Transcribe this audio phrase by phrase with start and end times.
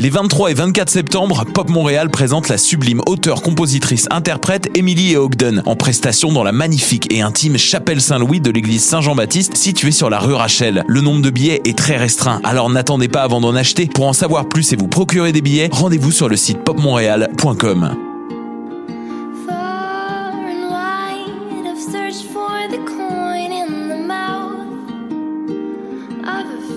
[0.00, 5.60] Les 23 et 24 septembre, Pop Montréal présente la sublime auteure, compositrice, interprète Emily Ogden
[5.66, 10.20] en prestation dans la magnifique et intime chapelle Saint-Louis de l'église Saint-Jean-Baptiste située sur la
[10.20, 10.84] rue Rachel.
[10.86, 13.86] Le nombre de billets est très restreint, alors n'attendez pas avant d'en acheter.
[13.86, 17.96] Pour en savoir plus et vous procurer des billets, rendez-vous sur le site popmontréal.com.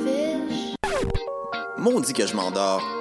[0.01, 0.75] Fish.
[1.77, 3.00] Maudit que je m'endors.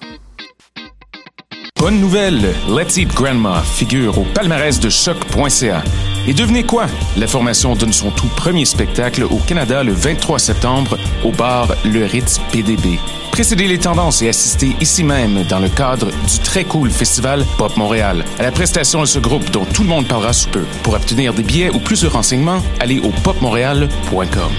[1.81, 5.83] Bonne nouvelle, Let's Eat Grandma figure au palmarès de choc.ca.
[6.27, 6.85] Et devinez quoi?
[7.17, 12.05] La formation donne son tout premier spectacle au Canada le 23 septembre au bar Le
[12.05, 12.99] Ritz PDB.
[13.31, 17.75] Précédez les tendances et assistez ici même dans le cadre du très cool festival Pop
[17.77, 20.65] Montréal à la prestation de ce groupe dont tout le monde parlera sous peu.
[20.83, 24.51] Pour obtenir des billets ou plus de renseignements, allez au popmontréal.com.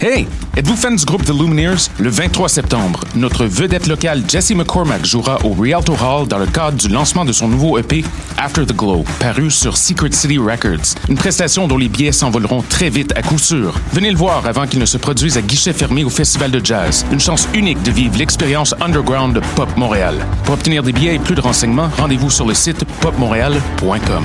[0.00, 0.28] Hey!
[0.58, 1.88] Êtes-vous fan du groupe The Lumineers?
[1.98, 6.76] Le 23 septembre, notre vedette locale Jesse McCormack jouera au Rialto Hall dans le cadre
[6.76, 8.04] du lancement de son nouveau EP
[8.36, 10.96] After the Glow, paru sur Secret City Records.
[11.08, 13.74] Une prestation dont les billets s'envoleront très vite à coup sûr.
[13.92, 17.06] Venez le voir avant qu'il ne se produise à guichet fermé au Festival de Jazz.
[17.10, 20.14] Une chance unique de vivre l'expérience underground de Pop Montréal.
[20.44, 24.24] Pour obtenir des billets et plus de renseignements, rendez-vous sur le site popmontréal.com.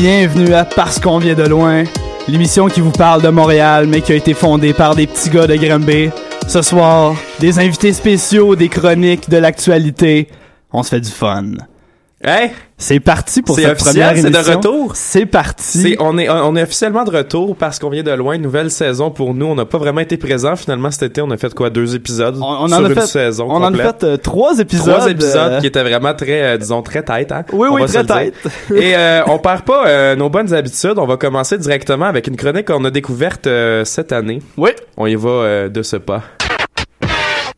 [0.00, 1.84] Bienvenue à Parce qu'on vient de loin,
[2.28, 5.46] l'émission qui vous parle de Montréal, mais qui a été fondée par des petits gars
[5.46, 6.10] de Granby.
[6.46, 10.28] Ce soir, des invités spéciaux, des chroniques, de l'actualité.
[10.70, 11.52] On se fait du fun.
[12.22, 14.56] Hey, C'est parti pour cette officiel, première c'est de émission.
[14.56, 14.92] retour?
[14.96, 15.78] C'est parti.
[15.80, 19.10] c'est- on est on est officiellement de retour parce qu'on vient de loin, nouvelle saison
[19.10, 19.46] pour nous.
[19.46, 21.22] On n'a pas vraiment été présent finalement cet été.
[21.22, 23.54] On a fait quoi, deux épisodes On, on sur en a une fait, saison on
[23.54, 24.00] en a complète.
[24.00, 24.94] fait euh, trois épisodes.
[24.94, 27.44] Trois épisodes euh, qui étaient vraiment très, euh, disons, très tête, hein?
[27.50, 28.40] Oui, On oui, va se très le dire.
[28.42, 28.52] tête.
[28.76, 30.98] Et euh, on perd pas euh, nos bonnes habitudes.
[30.98, 34.40] On va commencer directement avec une chronique qu'on a découverte euh, cette année.
[34.58, 34.70] Oui.
[34.98, 36.22] On y va euh, de ce pas.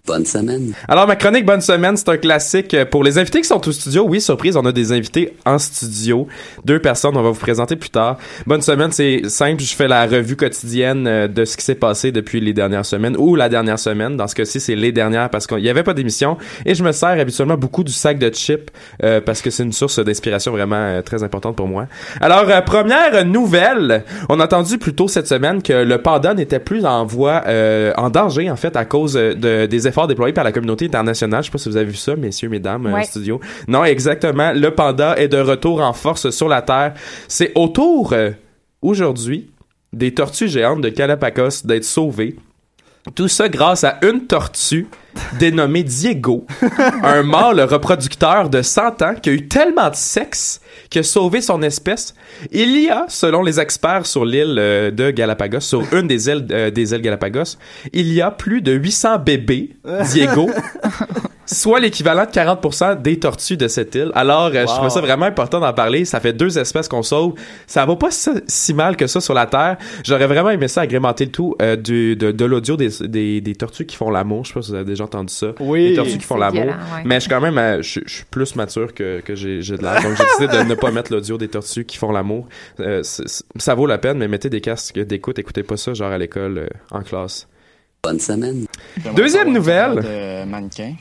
[0.09, 0.73] Bonne semaine.
[0.89, 2.73] Alors, ma chronique Bonne Semaine, c'est un classique.
[2.73, 5.59] euh, Pour les invités qui sont au studio, oui, surprise, on a des invités en
[5.59, 6.27] studio.
[6.65, 8.17] Deux personnes, on va vous présenter plus tard.
[8.47, 12.11] Bonne Semaine, c'est simple, je fais la revue quotidienne euh, de ce qui s'est passé
[12.11, 14.17] depuis les dernières semaines, ou la dernière semaine.
[14.17, 16.39] Dans ce cas-ci, c'est les dernières parce qu'il n'y avait pas d'émission.
[16.65, 18.71] Et je me sers habituellement beaucoup du sac de chips
[19.03, 21.87] euh, parce que c'est une source d'inspiration vraiment euh, très importante pour moi.
[22.23, 26.87] Alors, première nouvelle, on a entendu plus tôt cette semaine que le panda n'était plus
[26.87, 27.45] en voie,
[27.97, 31.43] en danger en fait à cause de, des efforts déployés par la communauté internationale.
[31.43, 33.05] Je sais pas si vous avez vu ça, messieurs, mesdames, euh, Ouais.
[33.05, 33.41] studio.
[33.67, 34.53] Non, exactement.
[34.53, 36.95] Le panda est de retour en force sur la Terre.
[37.27, 38.31] C'est autour euh,
[38.83, 39.51] aujourd'hui
[39.93, 42.37] des tortues géantes de Galapagos d'être sauvées.
[43.15, 44.87] Tout ça grâce à une tortue
[45.39, 46.47] dénommée Diego,
[47.03, 50.61] un mâle reproducteur de 100 ans qui a eu tellement de sexe
[50.91, 52.15] qu'il a sauvé son espèce.
[52.53, 56.47] Il y a, selon les experts sur l'île euh, de Galapagos, sur une des îles
[56.51, 57.57] euh, des îles Galapagos,
[57.93, 59.77] il y a plus de 800 bébés
[60.13, 60.51] Diego,
[61.47, 64.11] soit l'équivalent de 40% des tortues de cette île.
[64.15, 66.05] Alors, euh, je trouve ça vraiment important d'en parler.
[66.05, 67.35] Ça fait deux espèces qu'on sauve.
[67.67, 69.79] Ça va pas si, si mal que ça sur la Terre.
[70.05, 73.55] J'aurais vraiment aimé ça agrémenter le tout euh, du, de, de l'audio des, des, des
[73.55, 74.45] tortues qui font l'amour.
[74.45, 75.49] Je sais pas si vous avez déjà entendu ça.
[75.61, 75.91] Oui.
[75.91, 76.67] Les tortues qui font l'amour.
[76.67, 77.03] ouais.
[77.05, 79.83] Mais je suis quand même, euh, je, je suis plus mature que, que j'ai de
[79.83, 80.03] l'âge.
[80.03, 82.49] Donc, j'ai décidé de ne pas mettre l'audio des tortues qui font l'amour.
[82.81, 85.39] Euh, ça vaut la peine, mais mettez des casques d'écoute.
[85.39, 87.49] Écoutez pas ça, genre à l'école, euh, en classe.
[88.03, 88.67] Bonne semaine.
[89.17, 89.97] Deuxième nouvelle.
[89.97, 90.95] De mannequin.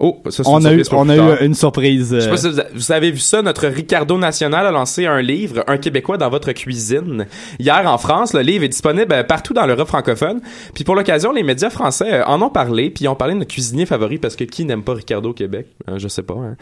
[0.00, 2.12] Oh, ça, On une a eu, on a eu une surprise.
[2.14, 5.22] Je sais euh, pas si vous avez vu ça, notre Ricardo National a lancé un
[5.22, 7.26] livre, Un Québécois dans votre cuisine.
[7.60, 10.40] Hier en France, le livre est disponible euh, partout dans l'Europe francophone.
[10.74, 13.38] Puis pour l'occasion, les médias français euh, en ont parlé, puis ils ont parlé de
[13.38, 15.68] notre cuisinier favori parce que qui n'aime pas Ricardo au Québec?
[15.88, 16.34] Euh, Je sais pas.
[16.34, 16.56] Hein.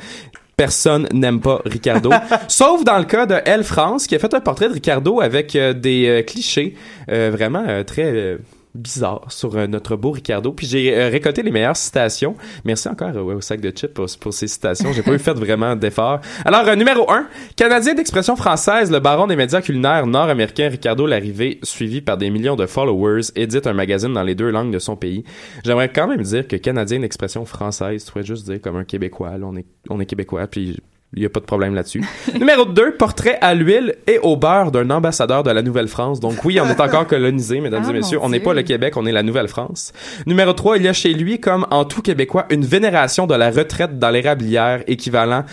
[0.62, 2.10] Personne n'aime pas Ricardo.
[2.46, 5.56] Sauf dans le cas de Elle France, qui a fait un portrait de Ricardo avec
[5.56, 6.76] euh, des euh, clichés
[7.10, 8.38] euh, vraiment très
[8.74, 10.52] bizarres sur euh, notre beau Ricardo.
[10.52, 12.36] Puis j'ai euh, récolté les meilleures citations.
[12.64, 14.92] Merci encore euh, ouais, au sac de chips pour, ces citations.
[14.92, 16.20] J'ai pas eu fait vraiment d'efforts.
[16.44, 17.26] Alors, euh, numéro 1,
[17.56, 22.56] Canadien d'expression française, le baron des médias culinaires nord-américain Ricardo Larrivée, suivi par des millions
[22.56, 25.24] de followers, édite un magazine dans les deux langues de son pays.
[25.64, 29.32] J'aimerais quand même dire que Canadien d'expression française, tu pourrais juste dire comme un Québécois.
[29.42, 30.78] On est, on est Québécois, puis
[31.14, 32.02] il n'y a pas de problème là-dessus.
[32.38, 36.20] Numéro 2, portrait à l'huile et au beurre d'un ambassadeur de la Nouvelle-France.
[36.20, 38.18] Donc oui, on est encore colonisé, mesdames Ah, et messieurs.
[38.18, 39.92] mon On n'est pas le Québec, on est la Nouvelle-France.
[40.26, 43.50] Numéro 3, il y a chez lui, comme en tout Québécois, une vénération de la
[43.50, 45.44] retraite dans l'érablière équivalent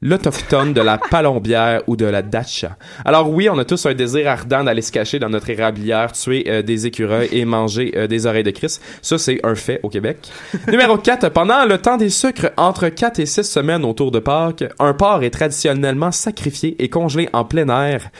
[0.00, 2.76] l'autochtone de la palombière ou de la dacha.
[3.04, 6.44] Alors oui, on a tous un désir ardent d'aller se cacher dans notre érablière, tuer
[6.48, 8.80] euh, des écureuils et manger euh, des oreilles de Christ.
[9.02, 10.18] Ça, c'est un fait au Québec.
[10.68, 11.30] Numéro 4.
[11.30, 15.24] Pendant le temps des sucres, entre 4 et 6 semaines autour de Pâques, un porc
[15.24, 18.10] est traditionnellement sacrifié et congelé en plein air.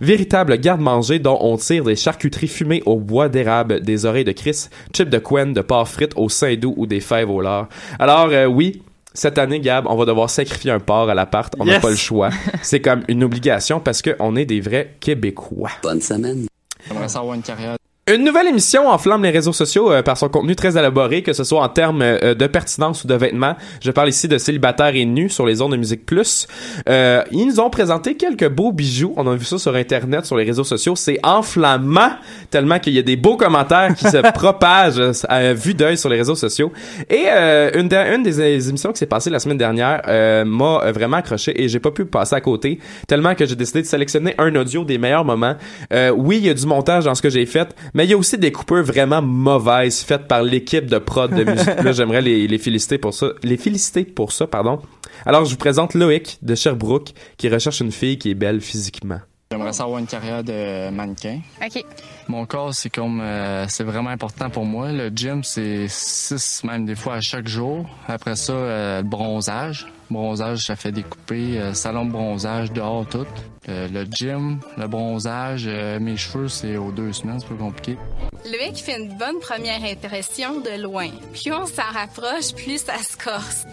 [0.00, 4.72] Véritable garde-manger dont on tire des charcuteries fumées au bois d'érable, des oreilles de Christ,
[4.94, 7.68] chips de quen, de porc frites au sein doux ou des fèves au lard.
[7.98, 8.82] Alors euh, oui,
[9.16, 11.52] cette année, Gab, on va devoir sacrifier un porc à l'appart.
[11.58, 11.82] On n'a Yes.
[11.82, 12.30] pas le choix.
[12.62, 15.70] C'est comme une obligation parce qu'on est des vrais Québécois.
[15.82, 16.46] Bonne semaine.
[16.86, 17.76] J'aimerais savoir une carrière.
[18.08, 21.42] Une nouvelle émission enflamme les réseaux sociaux euh, par son contenu très élaboré, que ce
[21.42, 23.56] soit en termes euh, de pertinence ou de vêtements.
[23.82, 26.46] Je parle ici de célibataires et nus sur les ondes de Musique Plus.
[26.88, 29.12] Euh, ils nous ont présenté quelques beaux bijoux.
[29.16, 30.94] On a vu ça sur Internet, sur les réseaux sociaux.
[30.94, 32.10] C'est enflammant,
[32.48, 36.08] tellement qu'il y a des beaux commentaires qui se propagent euh, à vue d'œil sur
[36.08, 36.72] les réseaux sociaux.
[37.10, 40.80] Et euh, une, de- une des émissions qui s'est passée la semaine dernière euh, m'a
[40.84, 43.86] euh, vraiment accroché et j'ai pas pu passer à côté, tellement que j'ai décidé de
[43.88, 45.56] sélectionner un audio des meilleurs moments.
[45.92, 48.12] Euh, oui, il y a du montage dans ce que j'ai fait, mais il y
[48.12, 51.66] a aussi des coupures vraiment mauvaises faites par l'équipe de prod de musique.
[51.82, 53.28] Là, j'aimerais les, les féliciter pour ça.
[53.42, 54.82] Les féliciter pour ça, pardon.
[55.24, 59.20] Alors, je vous présente Loïc de Sherbrooke qui recherche une fille qui est belle physiquement.
[59.50, 61.40] J'aimerais savoir une carrière de mannequin.
[61.64, 61.82] OK.
[62.28, 64.92] Mon corps, c'est comme euh, c'est vraiment important pour moi.
[64.92, 67.88] Le gym, c'est six, même des fois à chaque jour.
[68.08, 69.86] Après ça, euh, le bronzage.
[70.10, 71.58] Bronzage, ça fait découper.
[71.60, 73.26] euh, salon de bronzage, dehors, tout.
[73.68, 77.98] Euh, le gym, le bronzage, euh, mes cheveux, c'est aux deux semaines, c'est pas compliqué.
[78.44, 81.08] Loïc fait une bonne première impression de loin.
[81.32, 83.66] Plus on s'en rapproche, plus ça se corse.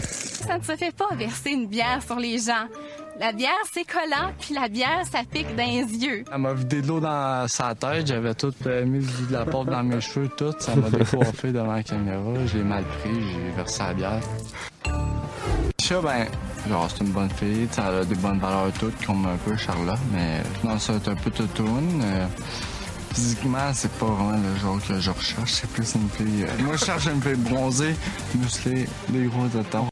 [0.00, 2.66] ça ne se fait pas verser une bière sur les gens.
[3.20, 6.24] La bière, c'est collant, puis la bière, ça pique dans les yeux.
[6.32, 8.06] Elle m'a vidé de l'eau dans sa tête.
[8.06, 10.54] J'avais tout euh, mis de la porte dans mes cheveux, tout.
[10.58, 12.32] Ça m'a décoiffé devant la caméra.
[12.46, 14.20] Je l'ai mal pris, j'ai versé la bière.
[15.90, 16.24] Ça, ben,
[16.68, 17.66] genre, c'est une bonne fille.
[17.72, 19.98] Ça a des bonnes valeurs toutes, comme un peu Charlotte.
[20.12, 22.00] Mais non, ça c'est un peu toutoune.
[22.04, 22.26] Euh,
[23.12, 25.50] physiquement, c'est pas vraiment le genre que je recherche.
[25.50, 26.44] C'est plus une fille...
[26.44, 27.96] euh, moi, je cherche une fille bronzée,
[28.36, 29.88] musclée, des gros tétons.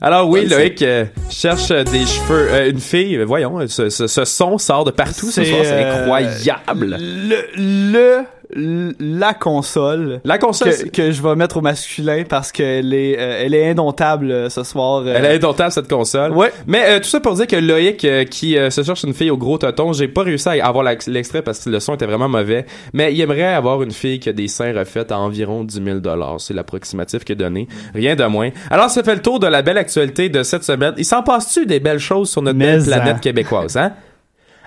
[0.00, 3.16] Alors oui, Ouais, Loïc euh, cherche euh, des cheveux, euh, une fille.
[3.22, 6.96] Voyons, ce, ce, ce son sort de partout ce soir, c'est euh, incroyable.
[6.98, 8.24] Le, le,
[8.54, 10.20] la console.
[10.24, 13.70] La console, que, que je vais mettre au masculin parce qu'elle est, euh, elle est
[13.70, 15.02] indomptable euh, ce soir.
[15.06, 15.14] euh.
[15.16, 16.32] Elle est indomptable cette console.
[16.32, 16.52] Ouais.
[16.66, 19.30] Mais euh, tout ça pour dire que Loïc euh, qui euh, se cherche une fille
[19.30, 22.28] au gros tonton, j'ai pas réussi à avoir l'extrait parce que le son était vraiment
[22.28, 22.66] mauvais.
[22.92, 25.98] Mais il aimerait avoir une fille qui a des seins refaits à environ 10 000
[26.00, 26.40] dollars.
[26.40, 27.68] C'est l'approximatif qu'il a donné.
[27.94, 28.50] Rien de moins.
[28.70, 30.94] Alors ça fait le tour de la belle actualité de cette semaine.
[30.96, 33.20] Il s'en passe-tu des belles choses sur notre belle planète en.
[33.20, 33.92] québécoise, hein?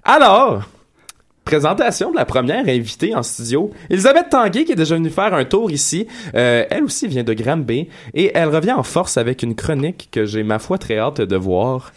[0.03, 0.63] Alors,
[1.45, 5.43] Présentation de la première invitée en studio, Elisabeth Tanguay qui est déjà venue faire un
[5.43, 6.07] tour ici.
[6.35, 10.25] Euh, elle aussi vient de Granby et elle revient en force avec une chronique que
[10.25, 11.91] j'ai ma foi très hâte de voir.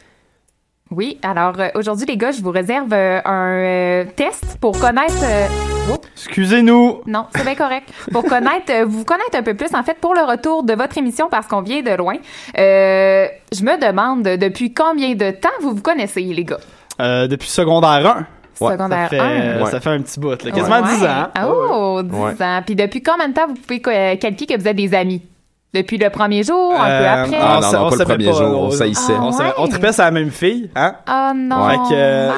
[0.90, 5.14] Oui, alors euh, aujourd'hui, les gars, je vous réserve euh, un euh, test pour connaître.
[5.24, 5.46] euh,
[5.92, 7.00] oh, Excusez-nous.
[7.06, 7.88] non, c'est bien correct.
[8.12, 10.96] Pour connaître, euh, vous connaître un peu plus, en fait, pour le retour de votre
[10.98, 12.14] émission, parce qu'on vient de loin.
[12.58, 16.58] Euh, je me demande depuis combien de temps vous vous connaissez, les gars?
[17.00, 18.26] Euh, depuis secondaire 1.
[18.58, 19.24] Secondaire ça fait, 1.
[19.24, 19.70] euh, Ouais.
[19.70, 20.96] Ça fait un petit bout, là, quasiment Ouais.
[20.96, 21.28] 10 ans.
[21.34, 21.46] hein?
[21.48, 22.42] Oh, 10 Ouais.
[22.44, 22.62] ans.
[22.64, 25.22] Puis depuis combien de temps vous pouvez euh, calquer que vous êtes des amis?
[25.74, 27.38] Depuis le premier jour, un Euh, peu après?
[27.38, 29.12] Ah, on non, non, on pas le premier jour, on on- saillissait.
[29.14, 29.44] Ah, on, ouais.
[29.58, 30.94] on tripait sur la même fille, hein?
[31.06, 32.30] Oh non, Fait que, euh.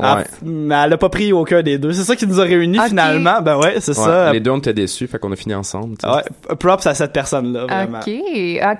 [0.00, 0.24] Ah, Ouais.
[0.42, 1.92] mais elle a pas pris aucun des deux.
[1.92, 3.40] C'est ça qui nous a réunis finalement.
[3.40, 4.32] Ben ouais, c'est Ouais, ça.
[4.32, 5.94] Les deux on était déçus, fait qu'on a fini ensemble.
[6.02, 8.00] Ouais, props à cette personne-là, vraiment.
[8.00, 8.10] OK,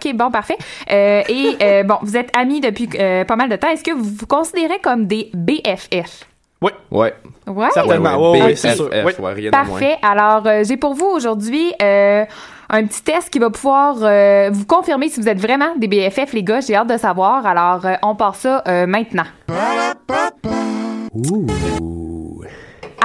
[0.09, 0.57] OK, bon, parfait.
[0.91, 3.69] Euh, et euh, bon, vous êtes amis depuis euh, pas mal de temps.
[3.69, 6.27] Est-ce que vous vous considérez comme des BFF?
[6.63, 7.15] Ouais.
[7.47, 7.69] Ouais.
[7.75, 8.33] Certainement.
[8.33, 8.89] Ouais, Ouais, c'est sûr.
[8.91, 9.51] Rien de moins.
[9.51, 9.97] Parfait.
[10.03, 12.25] Alors, euh, j'ai pour vous aujourd'hui euh,
[12.71, 16.33] un petit test qui va pouvoir euh, vous confirmer si vous êtes vraiment des BFF,
[16.33, 16.61] les gars.
[16.61, 17.45] J'ai hâte de savoir.
[17.47, 19.25] Alors, euh, on part ça euh, maintenant.
[21.15, 21.47] Ouh.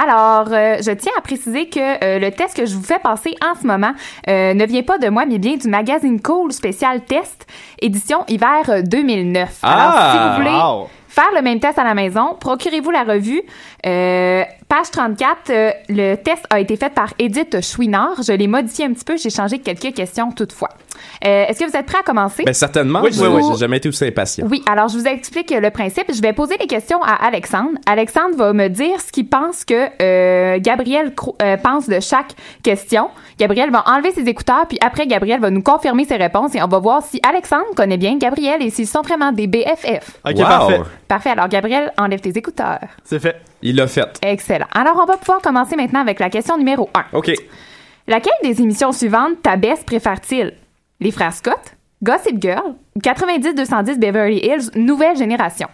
[0.00, 3.34] Alors, euh, je tiens à préciser que euh, le test que je vous fais passer
[3.44, 3.90] en ce moment
[4.28, 7.46] euh, ne vient pas de moi, mais bien du magazine Cool spécial test
[7.82, 9.58] édition hiver euh, 2009.
[9.64, 10.12] Alors, Ah!
[10.12, 10.88] si vous voulez Wow!
[11.08, 13.42] Faire le même test à la maison, procurez-vous la revue.
[13.86, 18.22] Euh, page 34, euh, le test a été fait par Edith Chouinard.
[18.22, 20.70] Je l'ai modifié un petit peu, j'ai changé quelques questions toutefois.
[21.24, 22.42] Euh, Est-ce que vous êtes prêts à commencer?
[22.44, 23.00] Ben, certainement.
[23.02, 23.42] Oui, je- oui, oui.
[23.52, 24.46] J'ai jamais été aussi impatient.
[24.50, 26.12] Oui, alors je vous explique le principe.
[26.12, 27.70] Je vais poser les questions à Alexandre.
[27.86, 31.12] Alexandre va me dire ce qu'il pense que euh, Gabriel
[31.42, 33.08] euh, pense de chaque question.
[33.38, 36.66] Gabriel va enlever ses écouteurs, puis après, Gabriel va nous confirmer ses réponses et on
[36.68, 40.18] va voir si Alexandre connaît bien Gabriel et s'ils sont vraiment des BFF.
[40.24, 40.42] Ok, Wow.
[40.44, 40.80] parfait.
[41.06, 41.30] Parfait.
[41.30, 42.80] Alors, Gabriel, enlève tes écouteurs.
[43.04, 43.36] C'est fait.
[43.62, 44.18] Il l'a fait.
[44.22, 44.66] Excellent.
[44.72, 47.16] Alors, on va pouvoir commencer maintenant avec la question numéro 1.
[47.16, 47.30] OK.
[48.06, 50.52] Laquelle des émissions suivantes ta baisse préfère-t-il?
[51.00, 55.68] Les frères Scott, Gossip Girl ou 90-210 Beverly Hills, nouvelle génération?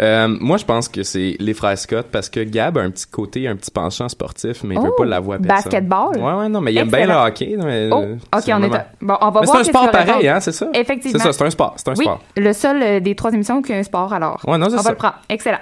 [0.00, 3.06] Euh, moi, je pense que c'est les frères Scott parce que Gab a un petit
[3.06, 5.64] côté, un petit penchant sportif, mais il veut Oh, pas l'avouer à personne.
[5.72, 6.16] basketball?
[6.16, 7.56] Ouais, ouais, non, mais il aime bien le hockey.
[7.58, 8.68] mais, Oh, euh, OK, c'est on est...
[9.00, 10.68] Bon, on va Mais c'est un sport pareil, hein, c'est ça?
[10.72, 11.18] Effectivement.
[11.18, 11.74] C'est ça, c'est un sport.
[11.76, 12.20] C'est un Oui, sport.
[12.36, 14.40] le seul euh, des trois émissions qui a un sport, alors.
[14.46, 14.84] Ouais, non, c'est on ça.
[14.84, 15.18] va le prendre.
[15.28, 15.58] Excellent.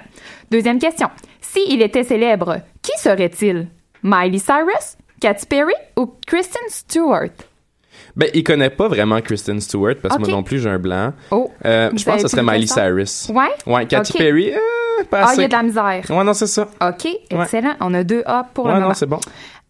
[0.50, 1.09] Deuxième question.
[1.40, 3.69] S'il était célèbre, qui serait-il?
[4.02, 7.31] Miley Cyrus, Katy Perry ou Kristen Stewart?
[8.16, 11.12] Ben, il connaît pas vraiment Kristen Stewart parce que moi non plus, j'ai un blanc.
[11.30, 11.50] Oh.
[11.64, 12.66] Euh, je pense que ce serait Miley?
[12.66, 13.30] Cyrus.
[13.32, 13.50] Ouais?
[13.66, 14.14] Ouais, Katy.
[14.14, 16.02] Perry, euh, pas Ah, il y a de la misère.
[16.08, 16.68] Ouais, non, c'est ça.
[16.80, 17.75] OK, excellent.
[17.80, 18.94] On a deux A pour ouais, le non, moment.
[18.94, 19.20] c'est bon.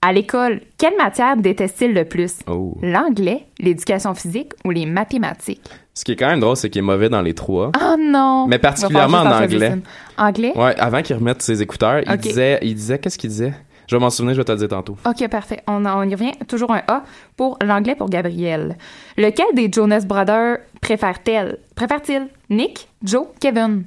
[0.00, 2.34] À l'école, quelle matière déteste-t-il le plus?
[2.46, 2.76] Oh.
[2.82, 5.62] L'anglais, l'éducation physique ou les mathématiques?
[5.94, 7.72] Ce qui est quand même drôle, c'est qu'il est mauvais dans les trois.
[7.74, 8.46] Oh non!
[8.46, 9.72] Mais particulièrement en anglais.
[10.18, 10.52] Anglais?
[10.54, 13.54] Ouais, avant qu'il remette ses écouteurs, il disait, il disait, qu'est-ce qu'il disait?
[13.88, 14.96] Je vais m'en souvenir, je vais te le dire tantôt.
[15.06, 15.62] OK, parfait.
[15.66, 16.32] On, on y revient.
[16.48, 17.04] Toujours un A
[17.36, 18.76] pour l'anglais pour Gabriel.
[19.16, 21.58] Lequel des Jonas Brothers préfère-t-elle?
[21.74, 22.28] Préfère-t-il?
[22.50, 23.84] Nick, Joe, Kevin?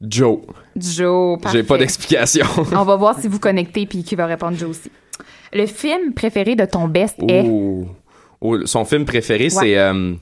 [0.00, 0.40] Joe.
[0.76, 1.58] Joe, parfait.
[1.58, 2.46] J'ai pas d'explication.
[2.72, 4.90] On va voir si vous connectez puis qui va répondre Joe aussi.
[5.52, 7.44] Le film préféré de ton best est?
[7.48, 7.86] Oh.
[8.40, 10.14] Oh, son film préféré, c'est, euh,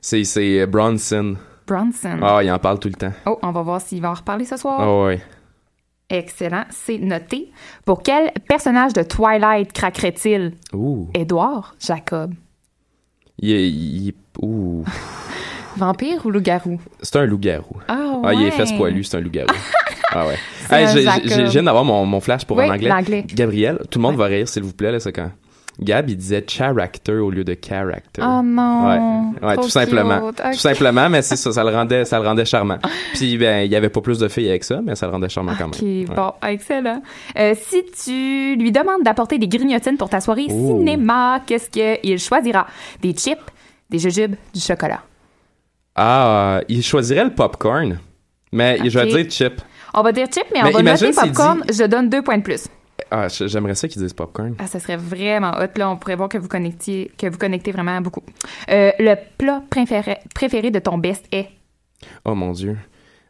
[0.00, 1.34] c'est, c'est Bronson.
[1.66, 2.18] Bronson.
[2.22, 3.12] Ah, il en parle tout le temps.
[3.26, 4.80] Oh, on va voir s'il va en reparler ce soir.
[4.80, 5.20] Ah ouais.
[6.10, 7.50] Excellent, c'est noté.
[7.84, 10.52] Pour quel personnage de Twilight craquerait-il?
[10.72, 11.08] Ouh.
[11.14, 12.34] Édouard, Jacob.
[13.38, 14.84] Il est, il est- ouh.
[15.76, 16.78] Vampire ou loup-garou?
[17.02, 17.76] C'est un loup-garou.
[17.88, 18.50] Ah, Ah, il est ouais.
[18.52, 19.48] fesses poilu, c'est un loup-garou.
[20.12, 20.36] ah ouais.
[20.68, 21.22] C'est Hey, un j'ai- Jacob.
[21.26, 22.88] j'ai- Je viens d'avoir mon, mon flash pour Oui, en anglais.
[22.88, 23.24] l'anglais.
[23.26, 25.30] Gabriel, tout le monde va rire, s'il vous plaît, là, c'est quand?
[25.80, 28.22] Gab, il disait character au lieu de character.
[28.24, 29.32] Oh non.
[29.42, 30.28] Ouais, ouais tout simplement.
[30.28, 30.36] Ok.
[30.52, 32.78] Tout simplement, mais c'est ça, ça le rendait, ça le rendait charmant.
[33.14, 35.28] Puis, ben, il y avait pas plus de filles avec ça, mais ça le rendait
[35.28, 36.08] charmant quand Ok, même.
[36.08, 36.14] Ouais.
[36.14, 37.02] bon, excellent.
[37.36, 42.66] Euh, si tu lui demandes d'apporter des grignotines pour ta soirée cinéma, qu'est-ce qu'il choisira?
[43.02, 43.38] Des chips,
[43.90, 45.00] des jujubes, du chocolat.
[45.96, 47.98] Ah, euh, il choisirait le popcorn,
[48.52, 49.16] mais je vais Ok.
[49.22, 49.60] dire chip.
[49.92, 51.62] On va dire chip, mais, Mais on va noter popcorn.
[51.68, 52.66] Je donne deux points de plus.
[53.10, 54.54] Ah, j'aimerais ça qu'ils disent popcorn.
[54.58, 55.76] Ah, ça serait vraiment hot.
[55.78, 58.22] Là, on pourrait voir que vous connectiez, que vous connectez vraiment beaucoup.
[58.70, 61.48] Euh, le plat préféré, préféré de ton best est?
[62.24, 62.76] Oh mon dieu.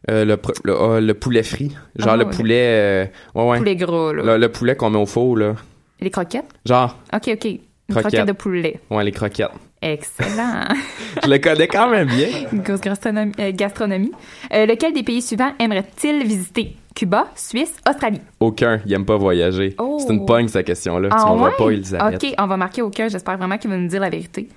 [0.09, 1.75] Euh, le, pr- le, le poulet frit.
[1.95, 2.65] Genre Ah, le poulet.
[2.67, 3.05] euh,
[3.35, 3.57] ouais, ouais.
[3.57, 4.23] Poulet gras, là.
[4.23, 5.55] Le, le poulet qu'on met au four, là.
[5.99, 6.45] Les croquettes?
[6.65, 7.45] Genre, OK, OK.
[7.45, 7.59] Une
[7.93, 8.11] Croquettes.
[8.11, 8.79] croquette de poulet.
[8.89, 9.49] ouais, les croquettes.
[9.81, 10.65] Excellent.
[11.23, 12.27] Je le connais quand même bien.
[12.53, 13.31] Grosse gastronomie.
[13.53, 14.11] gastronomie.
[14.51, 16.75] Lequel des pays suivants aimerait-il visiter?
[16.95, 18.21] Cuba, Suisse, Australie.
[18.39, 18.79] Aucun.
[18.85, 19.75] Il aime pas voyager.
[19.77, 19.97] Oh.
[19.99, 21.09] C'est une pogne, cette question-là.
[21.11, 21.55] Ah tu m'en vas ouais?
[21.57, 22.23] pas, Elisabeth.
[22.23, 23.07] OK, on va marquer aucun.
[23.09, 24.47] J'espère vraiment qu'il va nous dire la vérité.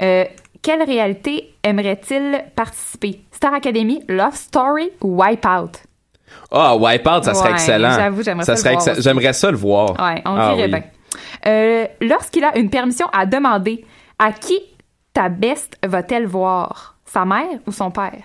[0.00, 0.24] Euh,
[0.62, 3.20] quelle réalité aimerait-il participer?
[3.32, 5.72] Star Academy, Love Story ou Wipeout?
[6.52, 7.90] Ah, Wipeout, ça serait Ouais, excellent.
[7.94, 8.94] j'avoue, j'aimerais ça le serait voir.
[9.00, 9.90] J'aimerais ça le voir.
[9.90, 10.70] Ouais, on Ah dirait oui.
[10.70, 10.82] bien.
[11.46, 13.84] Euh, Lorsqu'il a une permission à demander,
[14.20, 14.58] à qui
[15.12, 16.96] ta best va-t-elle voir?
[17.04, 18.22] Sa mère ou son père?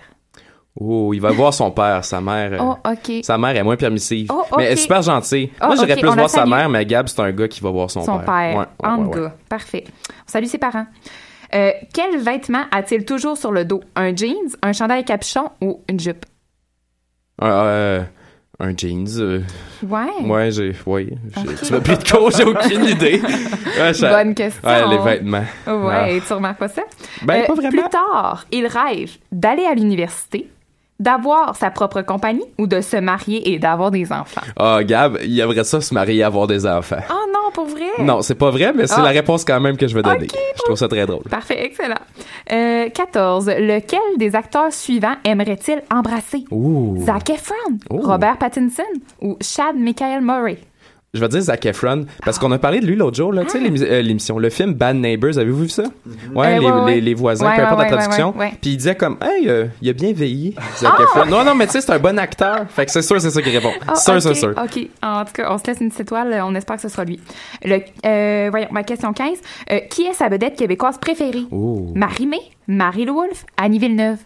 [0.80, 2.52] Oh, il va voir son père, sa mère.
[2.52, 3.24] euh, Oh, OK.
[3.24, 4.28] Sa mère est moins permissive.
[4.32, 5.50] Oh, Mais elle est super gentille.
[5.60, 7.70] Oh, Moi, j'aurais plus on voir sa mère, mais Gab, c'est un gars qui va
[7.70, 8.28] voir son, Son père.
[8.28, 9.34] Ouais, ouais, En ouais, gars.
[9.48, 9.84] Parfait.
[10.10, 10.86] On salue ses parents.
[11.54, 13.80] Euh, quel vêtement a-t-il toujours sur le dos?
[13.96, 16.24] Un jeans, un chandail capuchon ou une jupe?
[17.40, 18.02] Un, euh,
[18.60, 19.06] un jeans.
[19.18, 19.40] euh,
[19.82, 20.06] Ouais.
[20.24, 20.74] Ouais, j'ai.
[20.86, 21.08] Ouais.
[21.64, 23.20] Tu m'as pris de cours, j'ai aucune idée.
[23.78, 24.68] Ouais, ça- Bonne question.
[24.68, 25.44] Ouais, les vêtements.
[25.66, 26.82] Ouais, tu remarques pas ça?
[27.22, 27.70] Ben, pas vraiment.
[27.70, 30.48] Plus tard, il rêve d'aller à l'université,
[31.00, 34.40] d'avoir sa propre compagnie ou de se marier et d'avoir des enfants?
[34.56, 36.96] Ah, Gab, il aimerait ça se marier et avoir des enfants.
[37.10, 37.86] Oh non, pour vrai?
[38.00, 39.02] Non, c'est pas vrai, mais c'est Ah.
[39.02, 40.26] la réponse quand même que je vais donner.
[40.56, 41.22] Je trouve ça très drôle.
[41.30, 41.94] Parfait, excellent.
[42.52, 43.46] Euh, 14.
[43.58, 46.44] Lequel des acteurs suivants aimerait-il embrasser?
[46.50, 47.02] Ouh.
[47.04, 47.54] Zac Efron,
[47.90, 48.00] Oh.
[48.02, 48.82] Robert Pattinson
[49.20, 50.58] ou Chad Michael Murray?
[51.18, 53.50] Je vais dire Zac Efron parce qu'on a parlé de lui l'autre jour là, tu
[53.50, 55.82] sais l'émi- euh, l'émission, le film Bad Neighbors, avez-vous vu ça?
[56.32, 58.32] Ouais, Euh, les, ouais, les- les voisins, peu importe la traduction.
[58.32, 61.02] Puis il disait comme hey, euh, il a bien veillé Zac Ah!
[61.02, 61.26] Efron.
[61.26, 62.66] Non non, mais tu sais c'est un bon acteur.
[62.70, 63.72] Fait que c'est sûr c'est ça qui répond.
[63.88, 64.50] Ah, sûr ok, sûr sûr.
[64.50, 64.88] OK.
[65.02, 66.40] En tout cas, on se laisse une petite étoile.
[66.44, 67.18] On espère que ce sera lui.
[67.64, 69.38] Le, voyons, ma question 15.
[69.72, 71.42] Euh, qui est sa vedette québécoise préférée?
[71.50, 74.18] Marie-Mé, Marie-Lou Wolfe, Annie Villeneuve.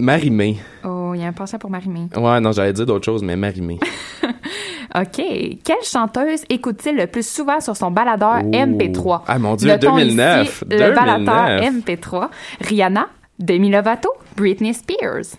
[0.00, 0.58] Marie-Mé.
[0.84, 2.08] Oh, il y a un penchant pour Marie-Mé.
[2.16, 3.78] Ouais, non, j'allais dire d'autres choses, mais Marie-Mé.
[4.94, 5.22] OK.
[5.64, 8.50] Quelle chanteuse écoute-t-il le plus souvent sur son baladeur Oh.
[8.50, 9.22] MP3?
[9.26, 10.46] Ah, mon Dieu, Notons 2009.
[10.48, 11.84] ici le baladeur 2009.
[11.84, 12.28] MP3.
[12.60, 13.08] Rihanna,
[13.38, 15.36] Demi Lovato, Britney Spears.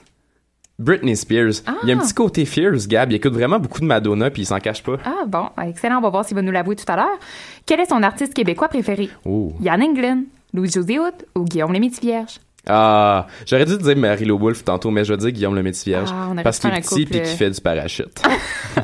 [0.77, 1.61] Britney Spears.
[1.65, 1.73] Ah.
[1.83, 3.11] Il y a un petit côté fierce, Gab.
[3.11, 4.97] Il écoute vraiment beaucoup de Madonna, puis il s'en cache pas.
[5.03, 5.97] Ah bon, excellent.
[5.97, 7.17] On va voir s'il va nous l'avouer tout à l'heure.
[7.65, 9.09] Quel est son artiste québécois préféré?
[9.25, 9.51] Oh.
[9.61, 10.97] Yann Englund, Louis-José
[11.35, 12.39] ou Guillaume Lémétis-Vierge?
[12.67, 16.09] Ah, j'aurais dû dire Marie-Lo Wolfe tantôt, mais je vais dire Guillaume le métier vierge.
[16.13, 18.21] Ah, parce qu'il est petit couple, puis qu'il euh, fait du parachute.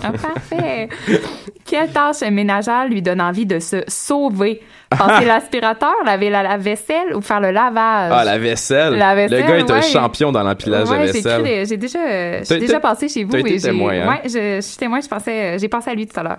[0.03, 0.89] Ah, parfait.
[1.63, 4.61] Quelle tâche ménagère lui donne envie de se sauver?
[4.97, 8.11] Passer l'aspirateur, laver la, la vaisselle ou faire le lavage?
[8.13, 8.95] Ah, la vaisselle.
[8.95, 11.65] La vaisselle, Le gars est un champion dans l'empilage Ouais, de j'ai vaisselle.
[11.67, 13.35] j'ai déjà, euh, suis déjà passé chez vous.
[13.35, 14.07] été j'ai- témoin, hein?
[14.07, 14.99] Ouais, je, je suis témoin.
[15.01, 16.37] Je pensais, euh, j'ai pensé à lui tout à l'heure.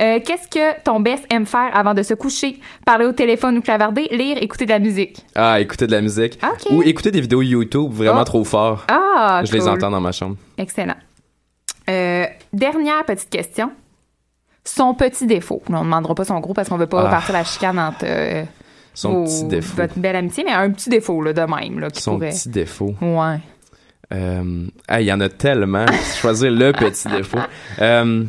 [0.00, 2.58] Euh, Qu'est-ce que ton best aime faire avant de se coucher?
[2.84, 5.18] Parler au téléphone ou clavarder, lire, écouter de la musique?
[5.34, 6.38] Ah, écouter de la musique.
[6.42, 6.70] Ok.
[6.72, 8.24] Ou écouter des vidéos YouTube vraiment Oh.
[8.24, 8.84] trop fort.
[8.88, 10.36] Ah, Je les entends dans ma chambre.
[10.58, 10.94] Excellent.
[11.90, 13.70] Euh, dernière petite question.
[14.64, 15.62] Son petit défaut.
[15.68, 17.10] On ne demandera pas son gros parce qu'on veut pas Ah.
[17.10, 18.44] partir la chicane entre euh,
[18.94, 19.76] Son vos- petit défaut.
[19.76, 21.80] votre belle amitié, mais un petit défaut là, de même.
[21.80, 22.30] Là, qui Son pourrait...
[22.30, 22.94] petit défaut.
[23.00, 23.38] Ouais.
[24.12, 24.66] Euh,
[24.98, 25.86] il y en a tellement.
[26.20, 27.38] Choisir le petit défaut.
[27.80, 28.24] Euh,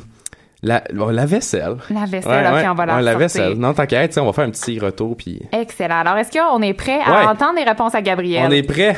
[0.64, 1.76] la, bon, la vaisselle.
[1.90, 3.54] La vaisselle, ok, on va la ouais, la vaisselle.
[3.56, 6.00] Non, t'inquiète, on va faire un petit retour, puis Excellent.
[6.00, 8.46] Alors, est-ce qu'on est prêt à entendre les réponses à Gabriel?
[8.48, 8.96] on est prêt.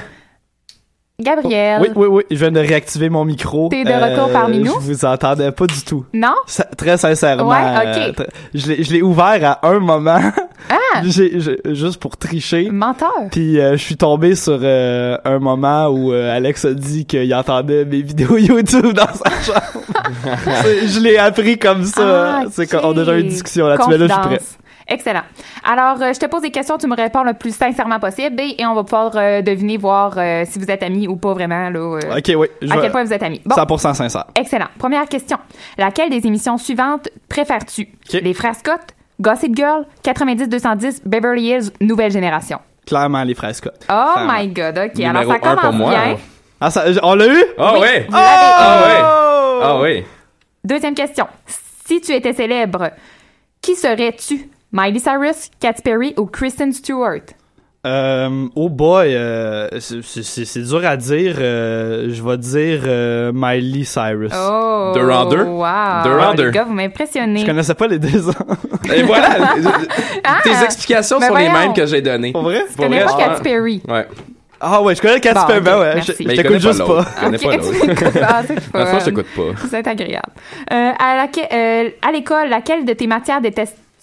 [1.20, 1.80] Gabriel.
[1.82, 2.24] Oui, oui, oui.
[2.30, 3.68] Je viens de réactiver mon micro.
[3.68, 4.74] Euh, T'es de retour parmi nous?
[4.74, 6.06] Je vous entendais pas du tout.
[6.14, 6.34] Non?
[6.46, 7.48] Ça- très sincèrement.
[7.50, 8.20] Ouais, ok.
[8.20, 10.20] euh, je l'ai- je l'ai ouvert à un moment.
[10.70, 11.02] Ah!
[11.06, 11.40] J'ai-
[11.74, 12.70] juste pour tricher.
[12.70, 13.12] Menteur.
[13.32, 17.34] Puis euh, je suis tombé sur euh, un moment où euh, Alex a dit qu'il
[17.34, 19.86] entendait mes vidéos YouTube dans sa chambre.
[20.64, 22.40] C'est- je l'ai appris comme ça.
[22.42, 22.82] Ah, C'est ok.
[22.82, 23.90] qu'on a déjà eu une discussion là-dessus.
[23.90, 24.42] Mais là, je suis prêt.
[24.88, 25.24] Excellent.
[25.64, 28.56] Alors, euh, je te pose des questions, tu me réponds le plus sincèrement possible et,
[28.60, 31.70] et on va pouvoir euh, deviner, voir euh, si vous êtes amis ou pas vraiment.
[31.72, 32.48] Là, euh, Ok, oui.
[32.62, 33.42] je à quel point vous êtes amis.
[33.46, 34.26] Bon, 100% sincère.
[34.36, 34.68] excellent.
[34.78, 35.38] Première question.
[35.80, 37.88] Laquelle des émissions suivantes préfères-tu?
[38.14, 38.82] Les Frères Scott,
[39.20, 42.60] Gossip Girl, 90-210, Beverly Hills, Nouvelle Génération.
[42.86, 43.74] Clairement, les Scott.
[43.90, 44.34] Oh Clairement.
[44.34, 44.96] my God, OK.
[44.98, 46.18] Numéro Alors, ça commence pour moi, bien.
[46.62, 47.44] Ah, ça, on l'a eu?
[47.58, 48.06] Ah Oui, ouais!
[48.08, 48.46] vous l'avez.
[48.54, 49.02] Ah ouais!
[49.02, 49.60] Oh!
[49.64, 50.06] Ah ouais!
[50.64, 51.26] Deuxième question.
[51.88, 52.92] Si tu étais célèbre,
[53.62, 54.50] qui serais-tu?
[54.72, 57.22] Miley Cyrus, Katy Perry ou Kristen Stewart?
[57.86, 61.36] Euh, oh boy, euh, c'est- dur à dire.
[61.40, 64.32] euh, je vais dire euh, Miley Cyrus.
[64.34, 64.92] Oh!
[64.96, 65.44] The Rounder?
[65.44, 66.04] Wow!
[66.04, 66.46] The Rounder.
[66.46, 67.42] Les gars, vous m'impressionnez.
[67.42, 68.34] Je connaissais pas les deux ans.
[68.92, 69.30] Et voilà!
[70.24, 70.40] Ah!
[70.44, 72.32] Tes explications Ben sont les mêmes que j'ai données.
[72.32, 72.66] Pour vrai?
[72.72, 73.82] Je connais pas Katy Perry?
[73.88, 74.08] Ouais.
[74.60, 75.60] Ah ouais, je connais Katy Bon, Perry.
[75.60, 76.14] ok, ben ouais, merci.
[76.20, 77.04] je- Mais je t'écoute juste pas l'autre.
[77.06, 77.12] pas.
[77.12, 77.74] Il connaît pas Ok, l'autre.
[78.48, 79.68] c'est fois, je t'écoute pas.
[79.70, 80.32] C'est agréable.
[80.74, 83.42] Euh, à, euh, l'école, laquelle de tes matières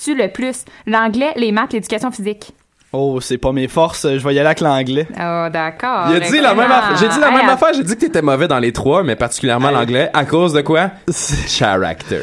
[0.08, 0.64] le plus?
[0.86, 2.52] L'anglais, les maths, l'éducation physique?
[2.94, 4.06] Oh, c'est pas mes forces.
[4.06, 5.06] Je vais y aller avec l'anglais.
[5.12, 6.08] Oh, d'accord.
[6.10, 6.96] Il a dit la même affaire.
[6.98, 7.70] J'ai dit la même affaire.
[7.74, 10.10] J'ai dit que t'étais mauvais dans les trois, mais particulièrement l'anglais.
[10.12, 10.90] À cause de quoi?
[11.46, 12.20] Character.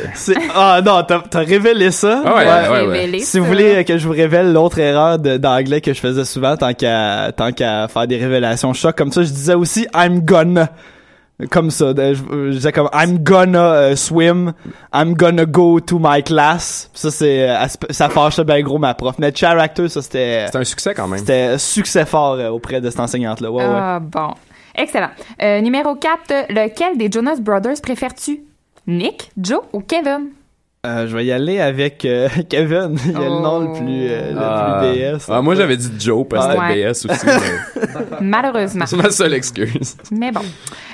[0.54, 2.22] Ah non, t'as révélé ça.
[2.24, 3.00] Ah ouais, ouais, ouais, ouais.
[3.00, 6.56] Révélé Si vous voulez que je vous révèle l'autre erreur d'anglais que je faisais souvent,
[6.56, 10.70] tant qu'à tant qu'à faire des révélations choc comme ça, je disais aussi I'm gonna
[11.52, 11.94] comme ça.
[11.94, 14.54] de- Je, je disais comme I'm gonna euh, swim,
[14.94, 16.90] I'm gonna go to my class.
[16.94, 19.16] Ça c'est euh, ça fâchait bien gros ma prof.
[19.20, 21.20] Mais character ça c'était C'est un succès quand même.
[21.20, 23.52] c'était succès fort euh, auprès de cette enseignante là.
[23.52, 23.72] Ouais ouais.
[23.74, 24.34] Ah, bon.
[24.76, 25.10] Excellent.
[25.42, 28.42] Euh, numéro 4, lequel des Jonas Brothers préfères-tu?
[28.88, 30.30] Nick, Joe ou Kevin?
[30.86, 32.98] Euh, je vais y aller avec euh, Kevin.
[33.06, 34.80] Il a le nom le plus euh, le Ah.
[34.82, 35.26] plus BS.
[35.30, 37.26] Ah, moi, j'avais dit Joe parce que c'était BS aussi.
[37.26, 38.86] mais Malheureusement.
[38.86, 39.98] C'est ma seule excuse.
[40.12, 40.40] Mais bon.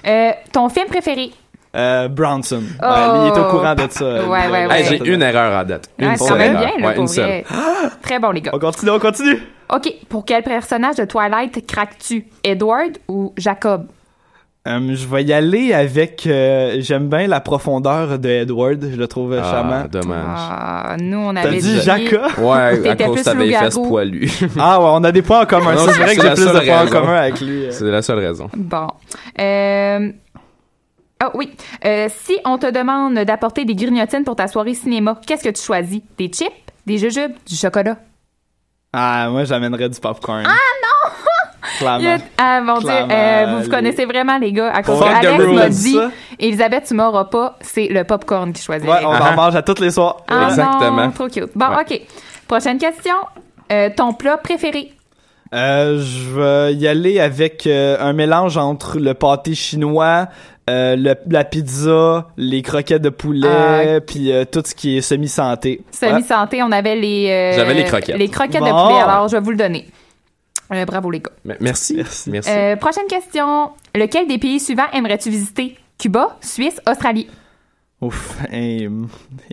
[0.08, 1.32] Euh, ton film préféré?
[1.76, 2.64] Euh, Brownson.
[2.82, 2.86] Oh.
[2.86, 4.06] Lui, il est au courant de ça.
[4.06, 4.80] Ouais, ouais, ouais.
[4.82, 5.90] Hey, j'ai une erreur à date.
[6.00, 6.68] Une Ouais, c'est seule quand même erreur.
[6.78, 7.44] bien, là, Ouais, une seule.
[8.02, 8.52] Très bon, les gars.
[8.54, 9.42] On continue, on continue.
[9.74, 9.94] OK.
[10.08, 12.28] Pour quel personnage de Twilight craques-tu?
[12.44, 13.88] Edward ou Jacob?
[14.68, 16.26] Euh, je vais y aller avec.
[16.26, 18.84] euh, J'aime bien la profondeur de Edward.
[18.92, 19.86] Je le trouve Ah, charmant.
[19.92, 20.24] dommage.
[20.28, 22.32] Ah, nous, on T'as avait dit Jacob?
[22.40, 23.90] Ouais, à cause plus de ta vieille fesse loup-garou.
[23.90, 24.28] poilue.
[24.60, 25.74] Ah ouais, on a des points en commun.
[25.76, 27.66] Non, C'est vrai que j'ai plus de points en commun avec lui.
[27.66, 27.72] euh.
[27.72, 28.50] C'est la seule raison.
[28.56, 28.88] Bon.
[29.40, 30.12] Euh...
[31.24, 31.52] Oh oui.
[31.86, 35.62] Euh, si on te demande d'apporter des grignotines pour ta soirée cinéma, qu'est-ce que tu
[35.62, 36.02] choisis?
[36.18, 36.52] Des chips,
[36.88, 37.98] des jujubes, du chocolat?
[38.94, 40.44] Ah, moi, j'amènerais du popcorn.
[40.46, 40.95] Ah non!
[41.78, 42.00] Clairement.
[42.00, 44.98] Il y a- Ah mon dieu, euh, vous vous connaissez vraiment les gars à cause
[45.00, 45.98] Fuck que Alex m'a dit.
[46.40, 48.88] Elisabeth tu m'auras pas, c'est le popcorn qui choisit.
[48.88, 50.18] Ouais, on en mange à tous les soirs.
[50.28, 51.06] Ah Exactement.
[51.06, 51.50] non, trop cute.
[51.56, 51.82] Bon, Ouais.
[51.82, 52.02] OK.
[52.48, 53.16] Prochaine question.
[53.72, 54.92] Euh, ton plat préféré?
[55.54, 60.28] Euh, je vais y aller avec euh, un mélange entre le pâté chinois,
[60.70, 65.82] euh, le- la pizza, les croquettes de poulet, puis euh, tout ce qui est semi-santé.
[65.92, 67.30] Semi-santé, on avait les...
[67.30, 68.18] euh, J'avais les croquettes.
[68.18, 69.86] Les croquettes de poulet, alors je vais vous le donner.
[70.74, 71.32] Euh, bravo les gars.
[71.44, 72.02] Mais- Merci.
[72.28, 72.50] Merci.
[72.50, 73.72] Euh, prochaine question.
[73.94, 75.78] Lequel des pays suivants aimerais-tu visiter?
[75.98, 77.28] Cuba, Suisse, Australie?
[78.02, 78.90] Ouf, et,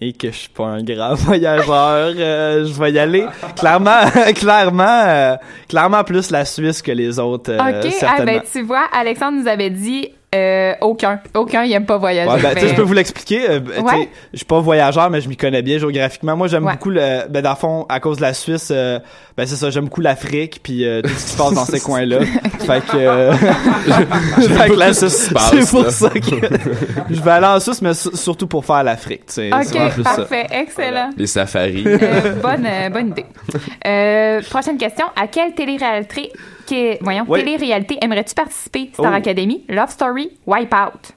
[0.01, 3.25] et que je suis pas un grand voyageur, euh, je vais y aller.
[3.57, 4.01] Clairement,
[4.35, 5.37] clairement, euh,
[5.69, 7.53] clairement plus la Suisse que les autres.
[7.53, 7.95] euh, OK.
[8.03, 11.21] Ah, ben, tu vois, Alexandre nous avait dit euh, aucun.
[11.35, 12.31] Aucun, il aime pas voyager.
[12.31, 13.49] Ouais, ben, Mais- je peux vous l'expliquer.
[13.51, 14.09] euh, sais, Ouais.
[14.33, 16.37] Je suis pas voyageur, mais je m'y connais bien géographiquement.
[16.37, 16.73] Moi, j'aime Ouais.
[16.73, 17.29] beaucoup le.
[17.29, 18.99] Ben, dans le fond, à cause de la Suisse, euh,
[19.37, 21.81] ben, c'est ça, j'aime beaucoup l'Afrique, puis euh, tout ce qui se passe dans ces
[21.85, 22.21] coins-là.
[22.21, 22.97] fait que.
[22.97, 24.75] euh, fait que
[25.35, 25.91] passe, c'est pour là.
[25.91, 26.21] ça que.
[27.11, 29.23] je vais aller en Suisse, mais su- surtout pour faire l'Afrique.
[29.39, 30.17] OK, plus ça.
[30.17, 30.47] parfait.
[30.51, 31.11] Excellent.
[31.17, 31.85] Les safaris.
[31.87, 33.27] Euh, bonne, euh, bonne idée.
[33.87, 35.07] Euh, prochaine question.
[35.21, 36.33] À quelle télé-réalité,
[36.69, 38.91] que- voyons, télé-réalité aimerais-tu participer?
[38.93, 39.17] Star Oh.
[39.17, 41.13] Academy, Love Story, Wipeout?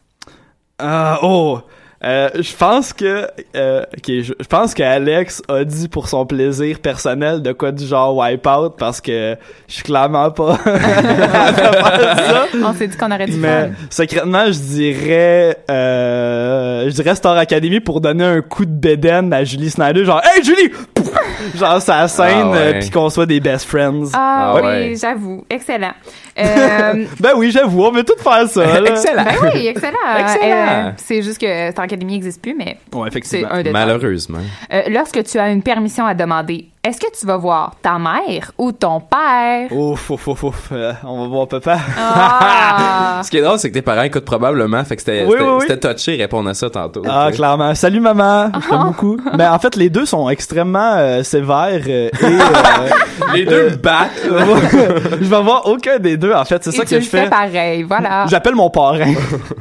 [0.80, 1.60] Ah, oh!
[2.04, 7.52] Euh, je pense que euh, je, pense qu'Alex a dit pour son plaisir personnel de
[7.54, 9.36] quoi du genre wipeout parce que
[9.68, 12.46] je suis clairement pas ça.
[12.64, 13.72] On s'est dit qu'on aurait dû Mais faire.
[13.90, 19.44] secrètement, je dirais euh, je dirais Star Academy pour donner un coup de bédaine à
[19.44, 21.12] Julie Snyder genre "Hey Julie!" Pouf!
[21.56, 22.58] Genre ça la scène Ah ouais.
[22.58, 24.06] euh, puis qu'on soit des best friends.
[24.14, 24.94] Ah, Ah oui, ouais.
[25.00, 25.44] j'avoue.
[25.50, 25.92] Excellent.
[26.38, 28.82] Euh, Ben oui, j'avoue, on veut tout faire ça.
[28.82, 28.90] là.
[28.90, 29.24] Excellent.
[29.24, 29.96] ben oui, excellent.
[30.20, 30.44] Excellent.
[30.88, 33.48] Euh, c'est juste que Star Academy n'existe plus, mais Ouais, c'est effectivement.
[33.52, 33.72] un détail.
[33.72, 34.40] Malheureusement.
[34.74, 38.52] Euh, lorsque tu as une permission à demander, est-ce que tu vas voir ta mère
[38.58, 39.72] ou ton père?
[39.72, 40.70] Ouf, ouf, ouf, ouf.
[40.74, 41.78] Euh, on va voir papa.
[41.98, 43.22] Ah!
[43.24, 45.36] Ce qui est drôle, c'est que tes parents écoutent probablement, fait que c'était Oui,
[45.80, 47.02] touché répondre à ça tantôt.
[47.10, 47.74] Ah, clairement.
[47.76, 49.18] Salut maman, je t'aime beaucoup.
[49.38, 52.90] Mais en fait, les deux sont extrêmement euh, sévères euh, et euh,
[53.34, 54.22] Les deux me battent.
[54.24, 56.32] je vais voir aucun des deux.
[56.34, 57.30] En fait, c'est ça tu que le je fais fais.
[57.30, 58.26] pareil, voilà.
[58.28, 59.14] J'appelle mon parrain.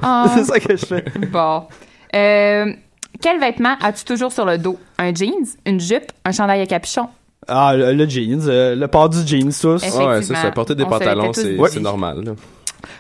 [0.03, 0.27] Ah.
[0.35, 1.05] c'est ça que je fais.
[1.33, 1.65] Bon.
[2.15, 2.73] Euh,
[3.21, 4.79] quel vêtement as-tu toujours sur le dos?
[4.99, 7.09] Un jeans, une jupe, un chandail à capuchon?
[7.49, 9.77] Ah, le, le jeans, euh, le port du jeans, tous.
[9.83, 10.09] Effectivement.
[10.09, 10.51] Ouais, c'est ça.
[10.51, 12.23] Porter des On pantalons, c'est normal.
[12.25, 12.33] là.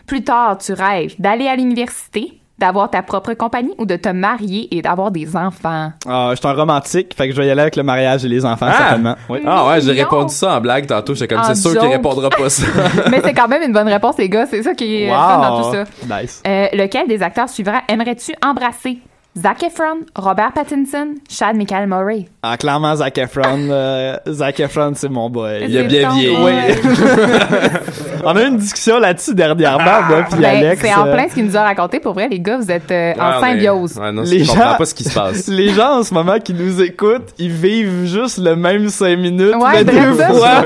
[0.07, 4.69] Plus tard, tu rêves d'aller à l'université, d'avoir ta propre compagnie ou de te marier
[4.77, 5.93] et d'avoir des enfants?
[6.09, 8.29] Ah, je suis un romantique, fait que je vais y aller avec le mariage et
[8.29, 8.77] les enfants, Ah!
[8.79, 9.17] certainement.
[9.29, 9.41] Oui.
[9.47, 11.15] Ah ouais, j'ai répondu ça en blague tantôt.
[11.15, 12.67] J'étais comme, En c'est sûr qu'il répondra pas ça.
[13.11, 14.47] Mais c'est quand même une bonne réponse, les gars.
[14.47, 16.21] C'est ça qui est fun dans tout ça.
[16.21, 16.43] Nice.
[16.47, 18.99] Euh, lequel des acteurs suivants aimerais-tu embrasser?
[19.37, 22.27] Zac Efron, Robert Pattinson, Chad Michael Murray.
[22.47, 23.69] Ah, clairement, Zac Efron.
[23.71, 25.65] euh, Zac Efron, c'est mon boy.
[25.67, 26.37] Il a bien vieilli.
[28.27, 30.81] On a eu une discussion là-dessus dernièrement, moi puis Ben, Alex.
[30.83, 32.01] c'est en euh, plein ce qu'il nous a raconté.
[32.01, 33.99] Pour vrai, les gars, vous êtes euh, en Ouais, mais- symbiose.
[33.99, 35.47] Ouais, non, Les je comprends gens- pas ce qui se passe.
[35.49, 39.55] Les gens en ce moment qui nous écoutent, ils vivent juste le même 5 minutes,
[39.57, 40.65] Ouais, mais deux ça, fois.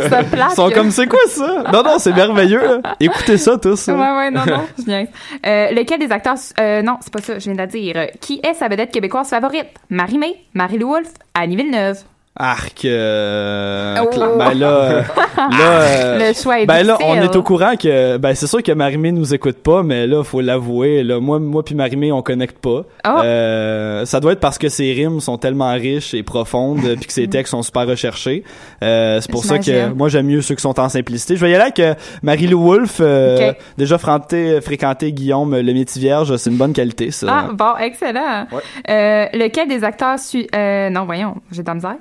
[0.51, 1.65] Ils sont comme, c'est quoi ça?
[1.73, 2.61] Non, non, c'est merveilleux.
[2.63, 2.95] là.
[3.01, 3.89] Écoutez ça tous.
[3.89, 5.07] Ouais, ouais, non, non, je viens.
[5.47, 6.35] Euh, lequel des acteurs...
[6.61, 7.95] euh, non, c'est pas ça, je viens de la dire.
[8.21, 9.67] Qui est sa vedette québécoise favorite?
[9.91, 12.05] Marie-Mé, Marie-Lou Wolfe, Annie Villeneuve.
[12.39, 12.85] Arc.
[12.85, 14.37] euh, Oh.
[14.39, 15.03] Ben là, euh,
[15.37, 18.63] là euh, Le choix est ben là, on est au courant que, ben c'est sûr
[18.63, 22.23] que Marimé nous écoute pas, mais là, faut l'avouer, là, moi, moi puis Marimé, on
[22.23, 22.83] connecte pas.
[23.07, 23.21] Oh.
[23.23, 27.13] Euh, ça doit être parce que ses rimes sont tellement riches et profondes, puis que
[27.13, 28.45] ses textes sont super recherchés.
[28.83, 31.37] Euh, c'est pour ça que moi j'aime mieux ceux qui sont en simplicité.
[31.37, 36.01] Je vais y aller avec euh, Marie-Lou Wolfe, euh, déjà fréquenté, fréquenté Guillaume le métier
[36.01, 37.27] vierge, c'est une bonne qualité ça.
[37.29, 38.47] Ah, bon, excellent.
[38.89, 40.47] Euh, lequel des acteurs suit...
[40.55, 41.97] Euh, non, voyons, j'ai de la misère.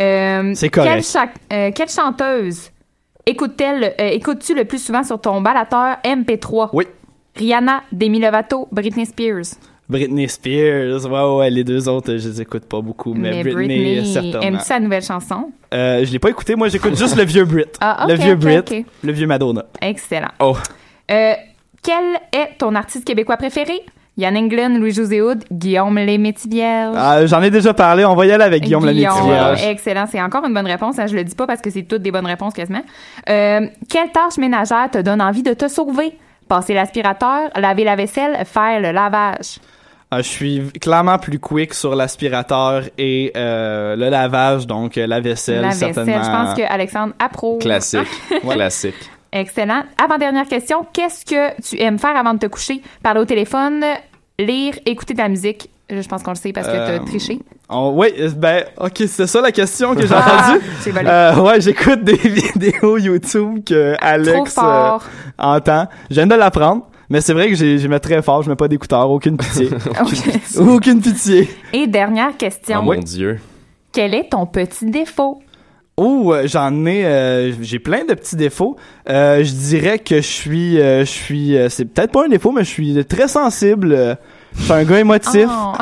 [0.00, 1.04] Euh, C'est correct.
[1.12, 2.70] Quelle, euh, quelle chanteuse
[3.28, 6.70] écoute-t-elle, euh, écoutes-tu le plus souvent sur ton balateur MP3?
[6.72, 6.86] Oui.
[7.36, 9.58] Rihanna, Demi Lovato, Britney Spears.
[9.88, 14.40] Britney Spears, ouais ouais, les deux autres, je les écoute pas beaucoup, mais, Britney, certainement.
[14.40, 15.50] aimes-tu sa nouvelle chanson?
[15.72, 17.64] Euh, je l'ai pas écouté, moi j'écoute juste le vieux Brit.
[17.80, 19.64] Ah, le vieux Brit, le vieux Madonna.
[19.80, 20.28] Excellent.
[20.40, 20.56] Oh.
[21.10, 21.32] Euh,
[21.82, 23.80] quel est ton artiste québécois préféré?
[24.18, 26.96] Yann Englund, Louis-José Houd, Guillaume Lémétivierge.
[26.98, 29.64] Ah, J'en ai déjà parlé, on va y aller avec Guillaume, Guillaume, Lamétivierge.
[29.64, 30.98] Excellent, c'est encore une bonne réponse.
[30.98, 32.82] hein, je le dis pas parce que c'est toutes des bonnes réponses quasiment.
[33.28, 36.18] Euh, quelle tâche ménagère te donne envie de te sauver?
[36.48, 39.58] Passer l'aspirateur, laver la vaisselle, faire le lavage.
[40.10, 45.20] Ah, je suis clairement plus quick sur l'aspirateur et euh, le lavage, donc euh, la
[45.20, 45.94] vaisselle, la vaisselle.
[45.94, 46.24] certainement.
[46.24, 47.58] Je pense que Alexandre approuve.
[47.60, 48.08] Classique.
[48.50, 48.94] Classique.
[49.30, 49.82] Excellent.
[50.02, 50.86] Avant-dernière question.
[50.94, 52.80] Qu'est-ce que tu aimes faire avant de te coucher?
[53.02, 53.84] Parler au téléphone,
[54.38, 55.70] lire, écouter de la musique.
[55.90, 57.38] Je pense qu'on le sait parce que Euh, tu as triché.
[57.70, 61.06] Oh, oui, euh, ben, ok, c'est ça la question que j'ai Ah, entendue.
[61.08, 64.98] Euh, ouais, j'écoute des vidéos YouTube que Alex euh,
[65.38, 65.86] entend.
[66.10, 68.56] Je viens de l'apprendre, mais c'est vrai que j'ai- je mets très fort, je mets
[68.56, 69.70] pas d'écouteurs, aucune pitié.
[70.58, 71.48] Aucune pitié.
[71.72, 72.80] Et dernière question.
[72.80, 73.40] Oh mon Dieu.
[73.90, 75.40] Quel est ton petit défaut?
[76.00, 78.76] Oh, j'en ai, euh, j'ai plein de petits défauts.
[79.08, 82.52] Euh, je dirais que je suis, euh, je suis, euh, c'est peut-être pas un défaut,
[82.52, 84.16] mais je suis très sensible.
[84.56, 85.48] je suis un gars émotif.
[85.50, 85.72] Oh.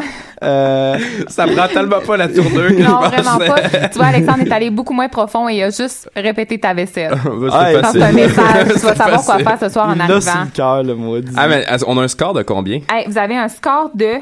[0.42, 0.98] Euh,
[1.29, 3.68] Ça prend tellement pas la tournure que Non, je vraiment pensais.
[3.79, 3.88] pas.
[3.88, 7.12] Tu vois, Alexandre est allé beaucoup moins profond et il a juste répété ta vaisselle.
[7.52, 8.00] Ah, c'est Ça, facile.
[8.00, 8.66] c'est un message.
[8.74, 10.14] Tu vas savoir quoi faire ce soir en arrivant.
[10.44, 11.33] le cœur, le maudit.
[11.37, 12.81] Ah, mais euh, on a un score de combien?
[12.90, 14.14] Hey, vous avez un score de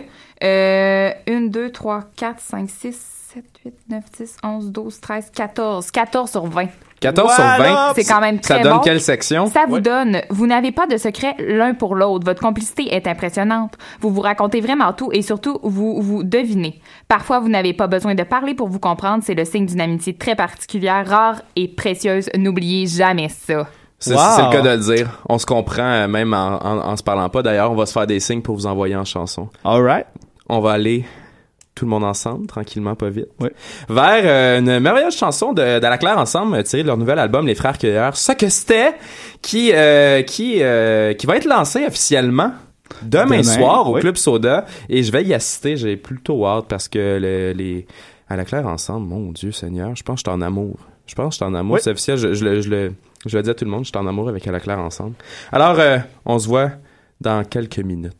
[0.43, 2.97] euh, 1, 2, 3, 4, 5, 6,
[3.35, 5.91] 7, 8, 9, 10, 11, 12, 13, 14.
[5.91, 6.67] 14 sur 20.
[7.01, 7.93] 14 sur 20.
[7.97, 8.79] C'est quand même Ça très donne bon.
[8.81, 9.47] quelle section?
[9.47, 12.25] Ça vous donne, vous n'avez pas de secret l'un pour l'autre.
[12.25, 13.75] Votre complicité est impressionnante.
[14.01, 16.81] Vous vous racontez vraiment tout et surtout, vous vous devinez.
[17.09, 19.25] Parfois, vous n'avez pas besoin de parler pour vous comprendre.
[19.27, 22.31] C'est le signe d'une amitié très particulière, rare et précieuse.
[22.37, 23.67] N'oubliez jamais ça.
[23.99, 24.21] C'est Wow.
[24.21, 25.21] le cas de le dire.
[25.29, 27.43] On se comprend euh, même en, en, en se parlant pas.
[27.43, 29.49] D'ailleurs, on va se faire des signes pour vous envoyer en chanson.
[29.65, 30.07] Alright.
[30.49, 31.05] On va aller
[31.75, 33.49] tout le monde ensemble, tranquillement, pas vite, Oui.
[33.89, 37.47] vers euh, une merveilleuse chanson de d'Ala Claire ensemble, euh, tirée de leur nouvel album
[37.47, 38.17] Les Frères Cueilleurs.
[38.17, 38.93] Ça que c'était,
[39.43, 42.53] qui euh, qui euh, qui va être lancé officiellement.
[43.03, 43.95] Demain, Demain, soir au.
[43.99, 47.87] Club Soda et je vais y assister, j'ai plutôt hâte parce que le- les
[48.29, 50.77] à la claire ensemble, mon Dieu Seigneur, je pense que je suis en amour.
[51.07, 51.81] Je pense que je suis en amour, Oui.
[51.83, 52.93] c'est officiel, je, je le, je, le,
[53.27, 54.79] je le dis à tout le monde, je suis en amour avec à la claire
[54.79, 55.15] ensemble.
[55.53, 56.71] Alors, euh, on se voit
[57.21, 58.15] dans quelques minutes.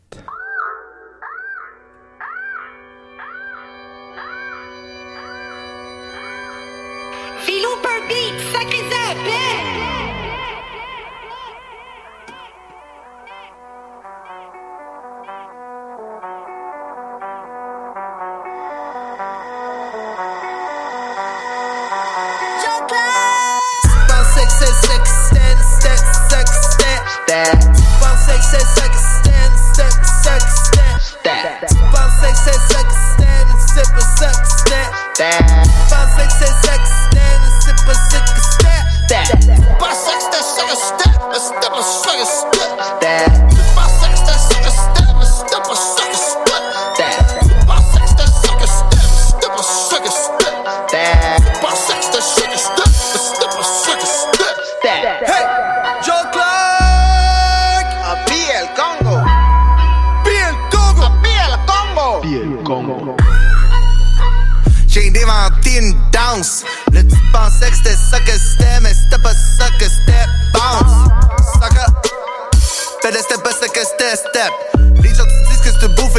[27.35, 27.75] Stand.
[27.99, 29.93] Pensais que c'est sex stand, step,
[30.23, 30.43] sex
[31.01, 31.59] stand.
[31.91, 34.91] Pensais que c'est sex stand, c'est pas sex stand.
[35.89, 39.27] Pensais que c'est sex stand, c'est pas sex stand.
[39.79, 43.33] Pensais que c'était sex stand, mais c'était pas sex stand.
[43.75, 46.04] Pensais que c'était sex stand, mais c'était pas sex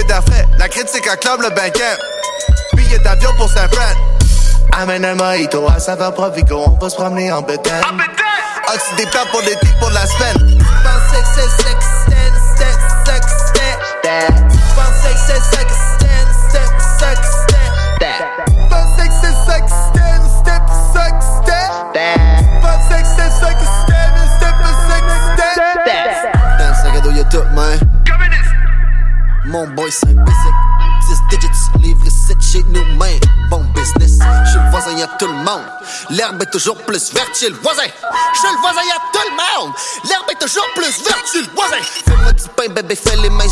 [0.06, 0.46] d'affrait.
[0.58, 1.96] La critique acclame le banquet.
[2.74, 3.96] Billet d'avion pour saint fred
[4.72, 7.82] Amène un mojito à saveur Provigo, on va se promener en bétail.
[8.74, 10.58] Oxy des plats pour l'été, pour la semaine.
[10.58, 12.05] Pensais que c'est sex
[29.88, 30.54] C'est un basic.
[31.30, 31.48] 10 digits,
[31.80, 33.20] livre 7 chez nous, man.
[33.50, 34.18] Bon business.
[34.52, 35.62] Chez le voisin, y'a tout le monde.
[36.10, 37.84] L'herbe est toujours plus verte chez le voisin.
[37.84, 39.72] Chez le voisin, y'a tout le monde.
[40.08, 41.76] L'herbe est toujours plus verte chez le voisin.
[42.04, 43.44] Fais-moi du pain, bébé, fais les mains,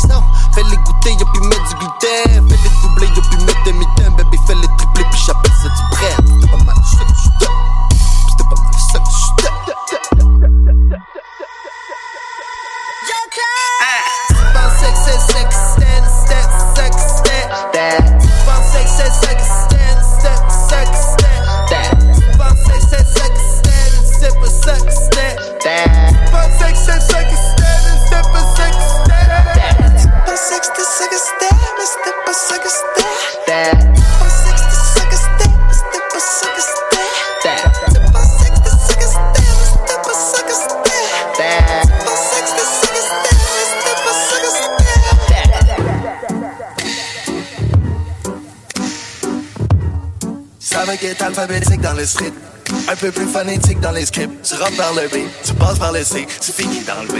[52.07, 54.43] Un peu plus phonétique dans les scripts.
[54.43, 57.15] Tu rentres par le B, tu passes par le C Tu finis dans le B.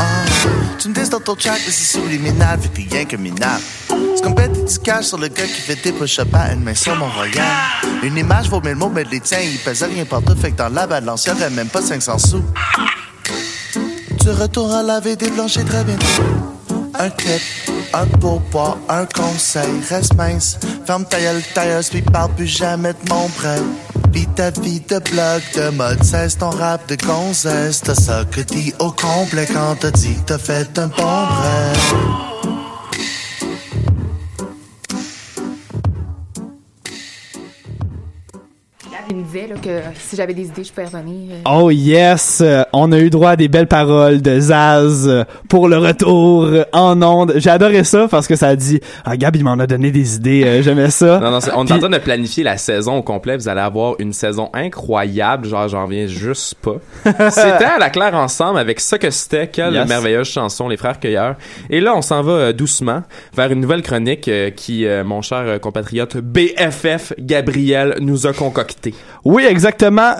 [0.00, 0.24] Ah,
[0.76, 3.62] Tu me dis dans ton chat que c'est subliminal Fait t'es rien que minable.
[4.16, 6.74] C'est comme bête du cash sur le gars qui fait des push-ups à une main
[6.74, 7.44] sur mon royal
[8.02, 10.68] Une image vaut mille mots mais les tiens ils pèsent rien partout Fait que dans
[10.68, 12.42] la balance y'aurait même pas 500 sous.
[14.20, 16.04] Tu retournes à laver des planchers très bientôt.
[16.98, 17.40] Un tip,
[17.94, 19.80] un pourboire, un conseil.
[19.88, 23.60] Reste mince, ferme ta gueule, tailleuse, puis parle plus jamais de mon prêt.
[24.12, 27.82] Vis ta vie de blog, de mode, cesse ton rap de gonzesse.
[27.82, 32.27] T'as ça que dit au complet quand t'as dit t'as fait un bon prêt.
[39.68, 41.30] Que si j'avais des idées, je pouvais revenir.
[41.32, 41.50] euh.
[41.60, 45.68] Oh yes, euh, on a eu droit à des belles paroles de Zaz euh, pour
[45.68, 47.34] le retour en ondes.
[47.36, 50.16] J'ai adoré ça parce que ça a dit ah Gab il m'en a donné des
[50.16, 51.18] idées, j'aimais ça.
[51.20, 53.36] Non, non, on est en train de planifier la saison au complet.
[53.36, 55.46] Vous allez avoir une saison incroyable.
[55.46, 56.76] Genre, j'en reviens juste pas.
[57.30, 59.48] c'était à la claire ensemble avec ça que c'était.
[59.48, 59.86] Quelle Yes.
[59.88, 61.36] merveilleuse chanson, Les Frères Cueilleurs.
[61.68, 63.02] Et là, on s'en va doucement
[63.36, 68.94] vers une nouvelle chronique qui, mon cher compatriote BFF Gabriel nous a concocté.
[69.24, 69.57] Oui, exactement.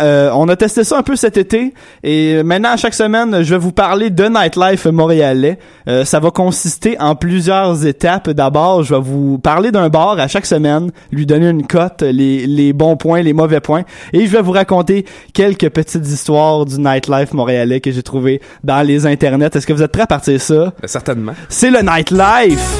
[0.00, 3.54] Euh, on a testé ça un peu cet été et maintenant, à chaque semaine, je
[3.54, 5.58] vais vous parler de Nightlife montréalais.
[5.88, 8.30] Euh, ça va consister en plusieurs étapes.
[8.30, 12.46] D'abord, je vais vous parler d'un bar à chaque semaine, lui donner une cote, les,
[12.46, 16.78] les bons points, les mauvais points, et je vais vous raconter quelques petites histoires du
[16.78, 19.50] Nightlife montréalais que j'ai trouvé dans les internets.
[19.54, 20.72] Est-ce que vous êtes prêts à partir ça?
[20.80, 21.32] Ben, certainement.
[21.48, 22.76] C'est le Nightlife!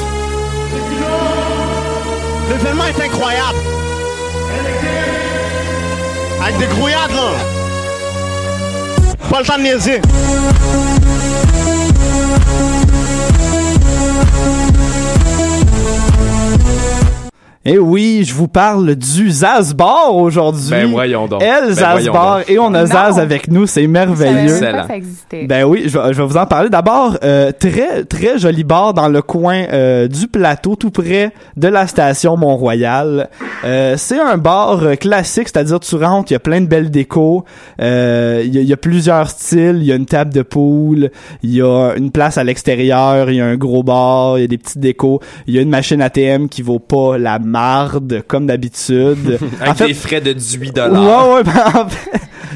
[2.49, 3.78] L'événement est incroyable.
[6.49, 7.29] Avec des grouillades, là.
[9.29, 9.45] Pas le
[17.69, 17.75] niaiser.
[17.75, 20.69] Eh oui, je vous parle du Zaz Bar aujourd'hui.
[20.71, 21.41] Ben voyons donc.
[21.41, 22.37] El Ben Zaz voyons Bar.
[22.39, 22.49] donc.
[22.49, 22.85] Et on a Non.
[22.85, 24.55] Zaz avec nous, c'est merveilleux.
[24.59, 25.45] Je pas que ça existait.
[25.45, 26.69] Ben oui, je vais, je vais vous en parler.
[26.69, 31.67] D'abord, euh, très très joli bar dans le coin euh, du plateau, tout près de
[31.67, 33.29] la station Mont-Royal.
[33.65, 36.91] Euh, c'est un bar euh, classique, c'est-à-dire tu rentres, il y a plein de belles
[36.91, 37.43] décos,
[37.81, 40.41] euh, il y, a- il y a plusieurs styles, il y a une table de
[40.41, 41.11] poule,
[41.43, 44.43] il y a une place à l'extérieur, il y a un gros bar, il y
[44.43, 48.23] a des petites décos, il y a une machine ATM qui vaut pas la marde
[48.27, 49.37] comme d'habitude.
[49.59, 52.11] Avec En fait- des frais de 18 Ouais, ouais, ben, en fait,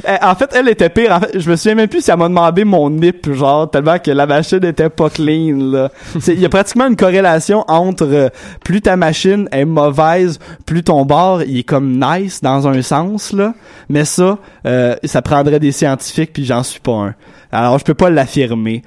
[0.07, 1.11] euh, en fait, elle était pire.
[1.11, 3.99] En fait, je me souviens même plus si elle m'a demandé mon nip, genre, tellement
[3.99, 5.89] que la machine était pas clean, là.
[6.27, 8.29] Il y a pratiquement une corrélation entre euh,
[8.63, 13.33] plus ta machine est mauvaise, plus ton bar, il est comme nice dans un sens,
[13.33, 13.53] là.
[13.89, 17.15] Mais ça, euh, ça prendrait des scientifiques puis j'en suis pas un.
[17.51, 18.81] Alors, je peux pas l'affirmer.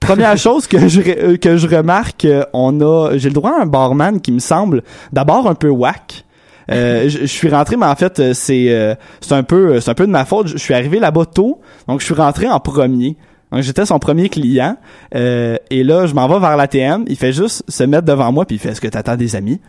[0.00, 3.62] Première chose que je euh, que je remarque, euh, on a j'ai le droit à
[3.62, 4.82] un barman qui me semble
[5.12, 6.24] d'abord un peu whack.
[6.70, 9.94] Euh, je, je suis rentré, mais en fait, c'est euh, c'est un peu c'est un
[9.94, 10.48] peu de ma faute.
[10.48, 13.16] Je, je suis arrivé là-bas tôt, donc je suis rentré en premier.
[13.52, 14.76] Donc j'étais son premier client.
[15.14, 17.04] Euh, et là, je m'en vais vers l'ATM.
[17.08, 19.60] Il fait juste se mettre devant moi, puis il fait Est-ce que t'attends des amis?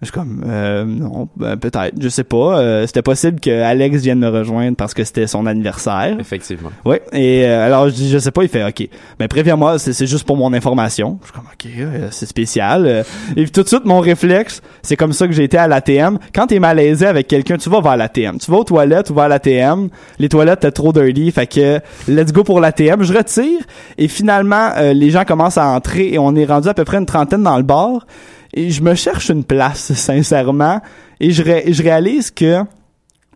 [0.00, 2.60] Je suis comme euh, non, ben, peut-être, je sais pas.
[2.60, 6.16] Euh, c'était possible que Alex vienne me rejoindre parce que c'était son anniversaire.
[6.20, 6.70] Effectivement.
[6.84, 8.88] Oui, et euh, alors je dis je sais pas, il fait OK.
[9.18, 11.18] Ben préviens-moi, c'est c'est juste pour mon information.
[11.22, 12.86] Je suis comme OK, euh, c'est spécial.
[12.86, 13.02] Euh,
[13.34, 16.20] et puis tout de suite mon réflexe, c'est comme ça que j'ai été à l'ATM.
[16.32, 18.38] Quand t'es malaisé avec quelqu'un, tu vas vers l'ATM.
[18.38, 19.88] Tu vas aux toilettes ou vers l'ATM.
[20.20, 23.02] Les toilettes t'es trop dirty, fait que let's go pour l'ATM.
[23.02, 23.62] Je retire
[23.98, 26.98] et finalement euh, les gens commencent à entrer et on est rendu à peu près
[26.98, 28.06] une trentaine dans le bar
[28.54, 30.80] et je me cherche une place sincèrement.
[31.20, 32.64] Et je, je réalise que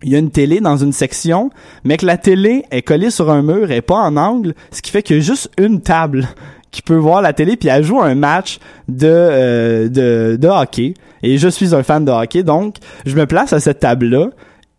[0.04, 1.50] il y a une télé dans une section,
[1.84, 4.90] mais que la télé est collée sur un mur et pas en angle, ce qui
[4.90, 6.26] fait qu'il y a juste une table
[6.72, 10.94] qui peut voir la télé puis elle joue un match de, euh, de de hockey.
[11.22, 14.30] Et je suis un fan de hockey donc je me place à cette table là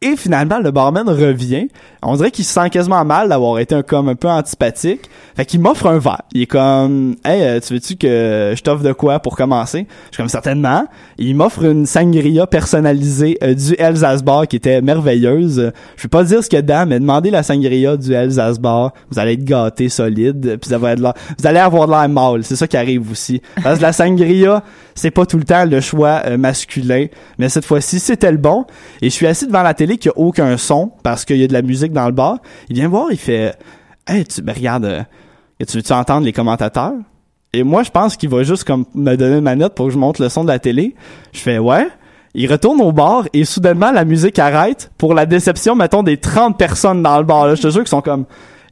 [0.02, 1.69] et finalement le barman revient
[2.06, 5.10] on dirait qu'il se sent quasiment mal d'avoir été un comme un peu antipathique.
[5.36, 6.22] Fait qu'il m'offre un verre.
[6.34, 9.88] Il est comme hey euh, tu veux-tu que je t'offre de quoi pour commencer?
[10.10, 10.86] Je suis comme certainement.
[11.18, 15.72] Il m'offre une sangria personnalisée euh, du Elsace Bar qui était merveilleuse.
[15.96, 18.60] Je vais pas dire ce qu'il y a dedans mais demandez la sangria du Elsace
[18.60, 18.94] Bar.
[19.10, 22.10] Vous allez être gâté solide puis ça va être là vous allez avoir de l'air
[22.10, 22.44] mâle.
[22.44, 23.42] C'est ça qui arrive aussi.
[23.63, 24.63] Parce que la sangria
[24.96, 27.08] c'est pas tout le temps le choix euh, masculin.
[27.38, 28.66] Mais cette fois-ci c'était le bon.
[29.02, 31.48] Et je suis assis devant la télé qui a aucun son parce qu'il y a
[31.48, 33.56] de la musique dans le bar il vient voir il fait
[34.08, 35.03] hey tu ben, regarde euh,
[35.65, 36.93] tu veux-tu entendre les commentateurs
[37.53, 39.97] et moi je pense qu'il va juste comme me donner une manette pour que je
[39.97, 40.95] monte le son de la télé.
[41.32, 41.88] Je fais ouais
[42.36, 46.58] il retourne au bar et soudainement la musique arrête pour la déception mettons des 30
[46.58, 48.25] personnes dans le bar je te jure qu'ils sont comme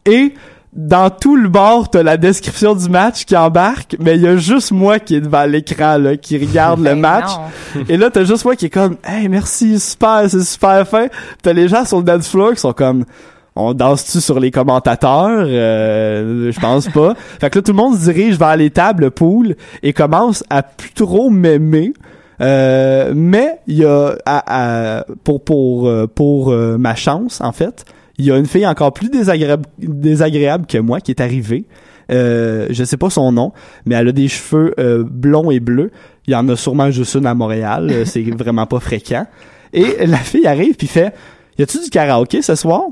[0.06, 0.34] et
[0.74, 4.38] dans tout le bar, t'as la description du match qui embarque, mais il y a
[4.38, 7.30] juste moi qui est devant l'écran, là, qui regarde le Ben match.
[7.76, 7.84] non.
[7.90, 11.08] Et là, t'as juste moi qui est comme, hey, merci, super, c'est super fin.
[11.44, 13.04] T'as les gens sur le dance floor qui sont comme,
[13.54, 15.44] on danse-tu sur les commentateurs?
[15.46, 17.16] Euh, je pense pas.
[17.40, 20.64] fait que là, tout le monde se dirige vers les tables pool et commence à
[20.64, 21.92] plus trop m'aimer.
[22.40, 27.52] Euh, mais il y a à- à- pour pour euh, pour euh, ma chance en
[27.52, 27.86] fait,
[28.22, 31.66] il y a une fille encore plus désagréable désagréable que moi qui est arrivée.
[32.12, 33.52] Euh, je sais pas son nom,
[33.86, 35.92] mais elle a des cheveux euh, blonds et bleus.
[36.28, 37.90] Il y en a sûrement juste une à Montréal.
[37.92, 39.26] euh, c'est vraiment pas fréquent.
[39.74, 41.14] Et la fille arrive puis fait
[41.58, 42.84] Y a-tu du karaoké ce soir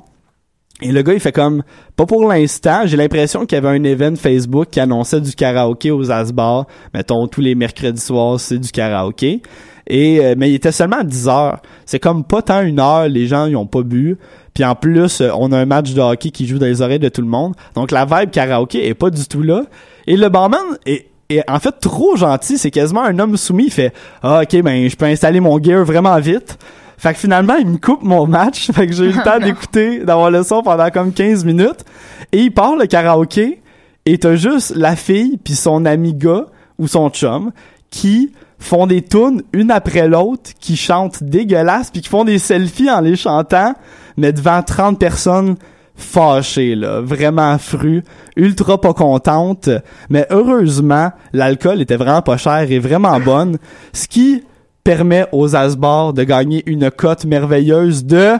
[0.82, 1.63] et le gars, il fait comme,
[1.97, 5.91] pas pour l'instant, j'ai l'impression qu'il y avait un event Facebook qui annonçait du karaoké
[5.91, 6.67] aux Asbars.
[6.93, 9.41] Mettons, tous les mercredis soirs, c'est du karaoké.
[9.89, 11.61] Et, euh, mais il était seulement à 10 heures.
[11.86, 14.17] C'est comme pas tant une heure, les gens, ils ont pas bu.
[14.60, 16.99] Puis en plus, euh, on a un match de hockey qui joue dans les oreilles
[16.99, 17.53] de tout le monde.
[17.76, 19.62] Donc la vibe karaoké est pas du tout là.
[20.05, 22.57] Et le barman est, est en fait trop gentil.
[22.57, 23.68] C'est quasiment un homme soumis.
[23.68, 26.57] Il fait, ah, ok, ben, je peux installer mon gear vraiment vite.
[26.97, 28.70] Fait que finalement, il me coupe mon match.
[28.74, 31.86] Fait que j'ai eu le temps d'écouter, d'avoir le son pendant comme 15 minutes.
[32.34, 33.62] Et il part le karaoké.
[34.05, 36.47] Et t'as juste la fille puis son ami gars
[36.78, 37.53] ou son chum
[37.91, 42.91] qui font des tunes une après l'autre, qui chantent dégueulasse puis qui font des selfies
[42.91, 43.74] en les chantant,
[44.20, 45.55] mais devant 30 personnes
[45.95, 48.03] fâchées, là, vraiment fru,
[48.36, 49.70] ultra pas contentes.
[50.09, 53.57] Mais heureusement, l'alcool était vraiment pas cher et vraiment bonne,
[53.93, 54.43] ce qui
[54.84, 58.34] permet aux Asbars de gagner une cote merveilleuse de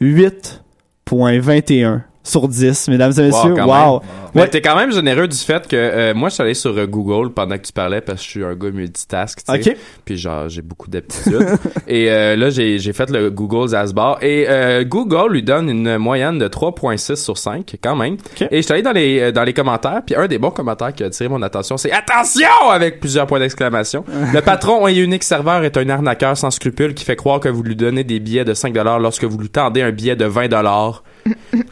[0.00, 3.54] 8.21 sur 10, mesdames et messieurs.
[3.54, 4.00] Wow.
[4.34, 6.86] Mais t'es quand même généreux du fait que euh, moi je suis allé sur euh,
[6.86, 9.70] Google pendant que tu parlais parce que je suis un gars multitask, tu sais.
[9.70, 9.76] Ok.
[10.04, 11.46] Puis genre j'ai beaucoup d'aptitudes.
[11.86, 15.98] et euh, là j'ai j'ai fait le Google Zasbar et euh, Google lui donne une
[15.98, 18.16] moyenne de 3.6 sur 5 quand même.
[18.50, 20.94] Et je suis allé dans les euh, dans les commentaires puis un des bons commentaires
[20.94, 24.04] qui a attiré mon attention c'est attention avec plusieurs points d'exclamation.
[24.32, 27.62] le patron et unique serveur est un arnaqueur sans scrupules qui fait croire que vous
[27.62, 30.48] lui donnez des billets de 5 dollars lorsque vous lui tendez un billet de 20
[30.48, 31.04] dollars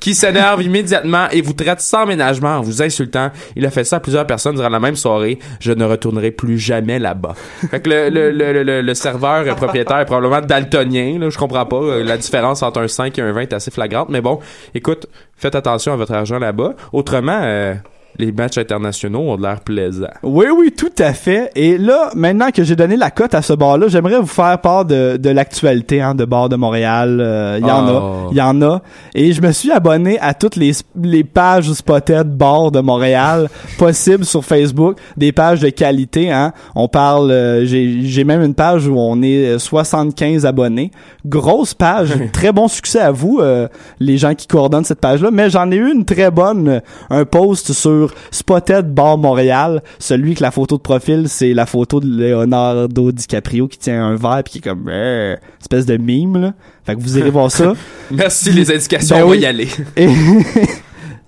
[0.00, 3.30] qui s'énerve immédiatement et vous traite sans ménagement en vous insultant.
[3.56, 5.38] Il a fait ça à plusieurs personnes durant la même soirée.
[5.60, 7.34] Je ne retournerai plus jamais là-bas.
[7.70, 11.18] Fait que le, le, le, le, serveur propriétaire est probablement daltonien.
[11.18, 11.76] Là, je comprends pas.
[11.76, 14.08] Euh, La différence entre un 5 et un 20 est assez flagrante.
[14.08, 14.38] Mais bon,
[14.74, 16.74] écoute, faites attention à votre argent là-bas.
[16.92, 17.74] Autrement, euh,
[18.18, 20.06] les matchs internationaux ont de l'air plaisants.
[20.22, 21.50] Oui, oui, tout à fait.
[21.56, 24.84] Et là, maintenant que j'ai donné la cote à ce bar-là, j'aimerais vous faire part
[24.84, 27.18] de, de l'actualité hein, de bar de Montréal.
[27.20, 27.96] Euh, Il y en Oh.
[27.96, 28.82] a, il y en a.
[29.14, 33.48] Et je me suis abonné à toutes les, les pages spotted bar de Montréal
[33.78, 36.30] possibles sur Facebook, des pages de qualité.
[36.30, 36.52] Hein.
[36.74, 40.90] On parle, euh, j'ai j'ai même une page où on est euh, 75 abonnés.
[41.26, 43.68] Grosse page, très bon succès à vous, euh,
[44.00, 45.30] les gens qui coordonnent cette page-là.
[45.32, 50.34] Mais j'en ai eu une très bonne, euh, un post sur Spotted Bar Montréal, celui
[50.34, 54.42] que la photo de profil, c'est la photo de Leonardo DiCaprio qui tient un verre
[54.44, 56.54] puis qui est comme euh, espèce de mime là.
[56.84, 57.74] Fait que vous irez voir ça.
[58.10, 59.68] Merci les indications, Ben on va y aller.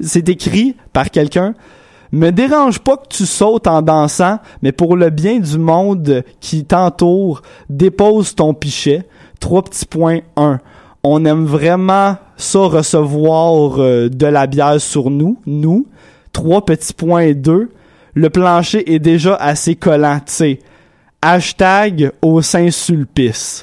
[0.01, 1.55] C'est écrit par quelqu'un.
[2.13, 6.65] Me dérange pas que tu sautes en dansant, mais pour le bien du monde qui
[6.65, 9.03] t'entoure, dépose ton pichet.
[9.41, 10.21] Trois petits points.
[10.37, 10.61] Un.
[11.03, 15.87] On aime vraiment ça recevoir euh, de la bière sur nous, nous.
[16.35, 17.33] Trois petits points.
[17.33, 17.71] Deux.
[18.13, 20.59] Le plancher est déjà assez collant, tu sais.
[21.23, 23.63] Hashtag au Saint-Sulpice.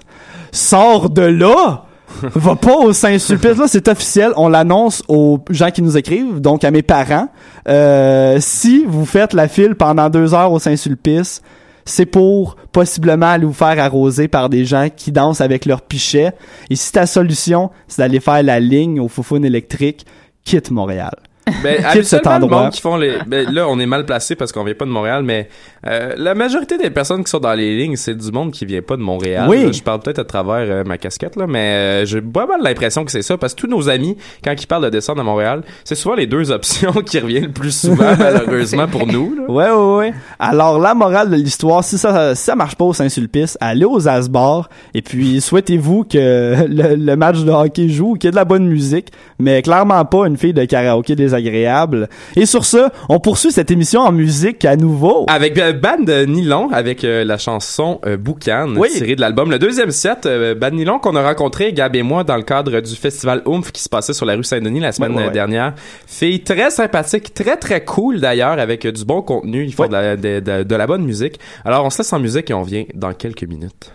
[0.52, 1.86] Sors de là!
[2.36, 3.58] Va pas au Saint-Sulpice.
[3.58, 4.32] Là, c'est officiel.
[4.36, 7.28] On l'annonce aux gens qui nous écrivent, donc à mes parents.
[7.68, 11.42] Euh, si vous faites la file pendant deux heures au Saint-Sulpice,
[11.86, 16.32] c'est pour possiblement aller vous faire arroser par des gens qui dansent avec leur pichet.
[16.70, 20.06] Et si ta solution, c'est d'aller faire la ligne au Foufoune électrique,
[20.44, 21.16] quitte Montréal.
[21.64, 23.18] Ben, habituellement, le monde qui font les.
[23.26, 25.50] Ben, là, on est mal placé parce qu'on vient pas de Montréal, mais
[25.88, 28.82] euh, la majorité des personnes qui sont dans les lignes, c'est du monde qui vient
[28.82, 29.48] pas de Montréal.
[29.50, 29.66] Oui.
[29.66, 32.62] Là, je parle peut-être à travers euh, ma casquette, là, mais euh, j'ai pas mal
[32.62, 35.24] l'impression que c'est ça parce que tous nos amis, quand ils parlent de descendre à
[35.24, 39.36] Montréal, c'est souvent les deux options qui reviennent le plus souvent, malheureusement pour nous.
[39.36, 39.52] là.
[39.52, 40.14] Ouais, ouais, ouais.
[40.40, 44.08] Alors, la morale de l'histoire, si ça, si ça marche pas au Saint-Sulpice, allez aux
[44.08, 48.36] Asbars et puis souhaitez-vous que le, le match de hockey joue, qu'il y ait de
[48.36, 49.08] la bonne musique,
[49.40, 52.10] mais clairement pas une fille de karaoké désagréable.
[52.36, 55.26] Et sur ça, on poursuit cette émission en musique à nouveau.
[55.30, 58.90] Avec euh, Band de Nylon, avec euh, la chanson euh, Boucan, Oui.
[58.90, 59.50] tirée de l'album.
[59.52, 62.80] Le deuxième set, euh, Band Nylon, qu'on a rencontré, Gab et moi, dans le cadre
[62.82, 65.28] du festival Oomph qui se passait sur la rue Saint-Denis la semaine Ouais, ouais, euh,
[65.28, 65.34] ouais.
[65.34, 65.74] dernière.
[66.08, 69.64] Fille très sympathique, très très cool d'ailleurs, avec euh, du bon contenu.
[69.66, 71.40] Ils font de, la, de- de- de la bonne musique.
[71.66, 73.92] Alors on se laisse en musique et on vient dans quelques minutes.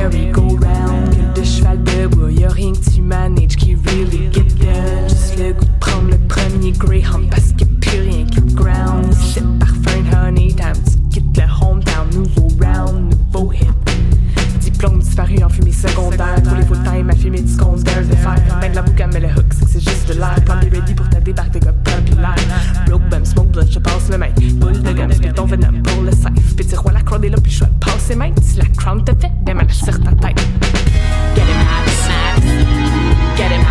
[0.00, 5.38] Merry-go-round de cheval de bois, y'a rien que tu manages qui really get done Juste
[5.38, 9.12] le goût de prendre le premier Greyhound Parce qu'il plus rien qui te ground.
[9.12, 12.08] C'est parfum honey time, tu quittes le hometown.
[12.14, 13.79] Nouveau round, nouveau hit
[14.80, 16.42] diplômes disparus en fumée secondaire.
[16.42, 18.36] Tous les full-time à fumer du qu'on de faire.
[18.60, 20.34] Même la boucane, mais le hook, c'est que c'est juste de l'air.
[20.46, 22.34] Quand t'es ready pour ta débarque de gars populaire.
[22.86, 24.32] Broke bum, smoke blood, je passe le mec.
[24.54, 26.56] Boule de gomme, spit ton venom pour le safe.
[26.56, 28.32] Petit roi, la croix est là puis je passe passer mains.
[28.40, 30.40] Si la crown te fait, ben mal sur ta tête.
[31.34, 31.90] Get him out,
[33.36, 33.69] Get him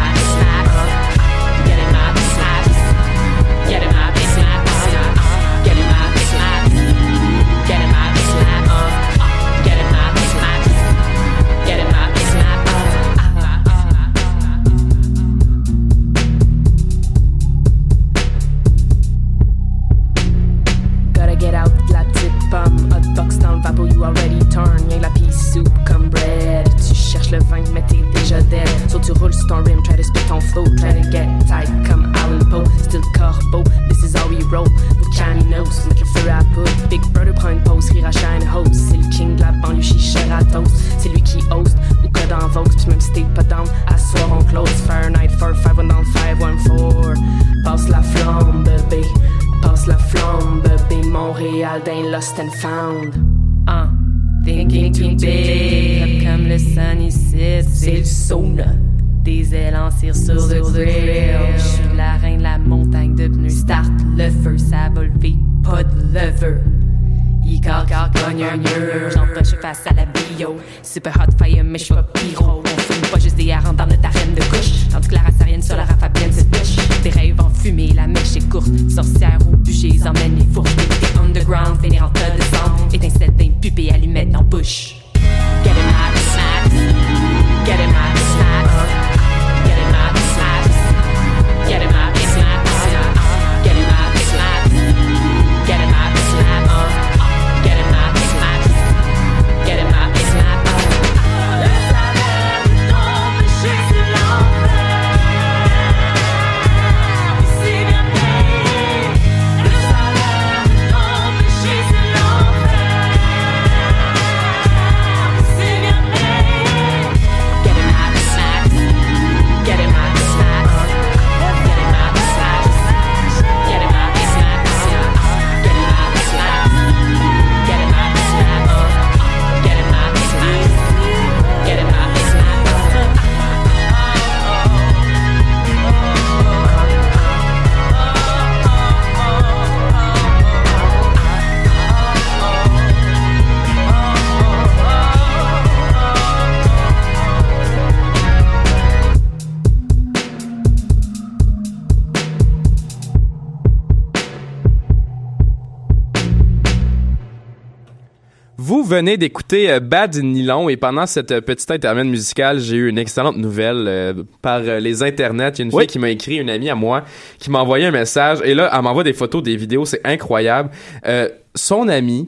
[158.99, 162.97] venez d'écouter euh, Bad Nylon et pendant cette euh, petite intermède musicale, j'ai eu une
[162.97, 165.51] excellente nouvelle euh, par les internets.
[165.55, 167.05] Il y a une fille qui m'a écrit, une amie à moi,
[167.39, 170.69] qui m'a envoyé un message et là, elle m'envoie des photos, des vidéos, c'est incroyable.
[171.05, 172.27] Euh, son ami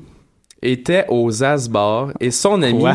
[0.62, 2.86] était aux Asbar et son ami?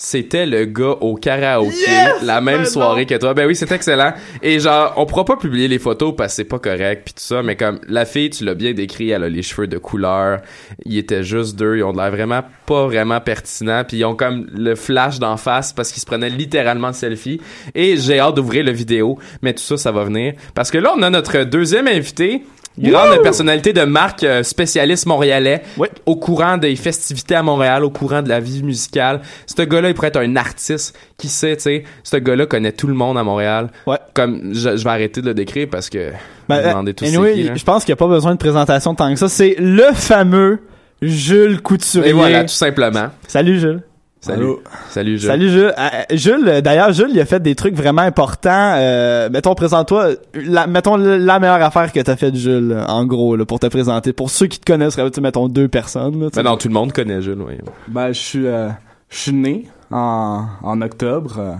[0.00, 2.22] C'était le gars au karaoké Yes!
[2.22, 3.34] la même Ben soirée que toi.
[3.34, 4.12] Ben oui, c'est excellent.
[4.42, 7.22] Et genre, on pourra pas publier les photos parce que c'est pas correct puis tout
[7.22, 10.40] ça, mais comme la fille, tu l'as bien décrit, elle a les cheveux de couleur.
[10.84, 14.14] Ils étaient juste deux, ils ont de l'air vraiment pas vraiment pertinents puis ils ont
[14.14, 17.40] comme le flash d'en face parce qu'ils se prenaient littéralement selfie.
[17.74, 20.94] Et j'ai hâte d'ouvrir la vidéo, mais tout ça, ça va venir parce que là,
[20.96, 22.44] on a notre deuxième invité.
[22.78, 23.22] Grande Wouh!
[23.22, 25.62] personnalité de marque, euh, spécialiste montréalais,
[26.06, 29.20] au courant des festivités à Montréal, au courant de la vie musicale.
[29.46, 30.96] Ce gars-là, il pourrait être un artiste.
[31.16, 33.70] Qui sait, tu sais, ce gars-là connaît tout le monde à Montréal.
[34.14, 36.12] Comme, je, je vais arrêter de le décrire parce que
[36.48, 37.54] Ben, vous euh, demandez anyway, là.
[37.56, 39.28] je pense qu'il n'y a pas besoin de présentation tant que ça.
[39.28, 40.60] C'est le fameux
[41.02, 42.10] Jules Couturier.
[42.10, 43.08] Et voilà, tout simplement.
[43.26, 43.82] Salut Jules.
[44.20, 44.42] Salut.
[44.42, 44.62] Allô?
[44.90, 45.28] Salut, Jules.
[45.28, 45.74] Salut Jules.
[45.78, 48.74] Euh, euh, Jules, euh, d'ailleurs, Jules, il a fait des trucs vraiment importants.
[48.76, 50.08] Euh, mettons, présente-toi.
[50.34, 54.12] La, mettons la meilleure affaire que t'as faite, Jules, en gros, là, pour te présenter.
[54.12, 56.20] Pour ceux qui te connaissent, tu mettons deux personnes.
[56.20, 56.28] Là.
[56.34, 57.54] Ben non, tout le monde connaît Jules, oui.
[57.86, 58.68] Ben, je suis, euh,
[59.08, 61.56] je suis né en, en octobre.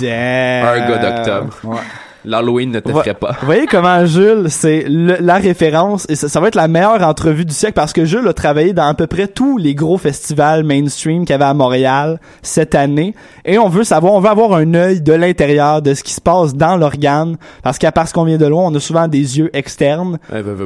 [0.00, 0.66] Damn.
[0.66, 1.54] Un gars d'octobre.
[1.64, 1.76] Ouais.
[2.24, 3.36] L'Halloween ne te Va- ferait pas.
[3.40, 7.44] Vous voyez comment Jules, c'est la référence et ça, ça va être la meilleure entrevue
[7.44, 10.62] du siècle parce que Jules a travaillé dans à peu près tous les gros festivals
[10.64, 13.14] mainstream qu'il y avait à Montréal cette année
[13.44, 16.20] et on veut savoir, on veut avoir un œil de l'intérieur de ce qui se
[16.20, 19.50] passe dans l'organe parce qu'à parce qu'on vient de loin, on a souvent des yeux
[19.52, 20.18] externes.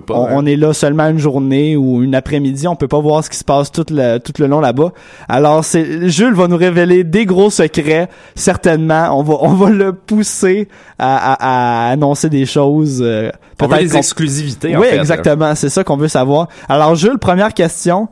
[0.06, 0.14] Pas.
[0.14, 0.28] Hein.
[0.32, 3.36] on est là seulement une journée ou une après-midi, on peut pas voir ce qui
[3.38, 4.92] se passe tout le, tout le long là-bas.
[5.28, 9.18] Alors c'est Jules va nous révéler des gros secrets, certainement.
[9.18, 13.00] On va on va le pousser à, à- à annoncer des choses.
[13.02, 13.30] euh,
[13.60, 15.54] On veut des exclusivités, en Oui, fait, exactement.
[15.54, 16.48] C'est ça qu'on veut savoir.
[16.68, 18.08] Alors Jules, première question.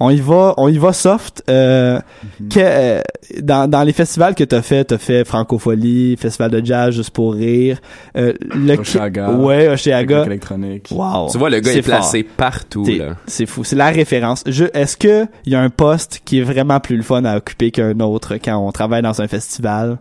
[0.00, 1.44] On y va, on y va soft.
[1.48, 2.00] Euh,
[2.40, 2.48] Mhm.
[2.48, 3.00] que, euh,
[3.40, 7.32] dans, dans les festivals que t'as fait, t'as fait Francophonie, Festival de jazz juste pour
[7.34, 7.78] rire.
[8.16, 9.30] Euh, le Oshéaga.
[9.30, 10.06] ouais, Oshéaga.
[10.24, 10.88] Technique électronique.
[10.90, 11.28] Wow.
[11.30, 12.32] Tu vois, le gars C'est est placé fort.
[12.36, 12.84] partout.
[13.28, 14.42] C'est fou, c'est la référence.
[14.74, 17.70] Est-ce que il y a un poste qui est vraiment plus le fun à occuper
[17.70, 19.98] qu'un autre quand on travaille dans un festival?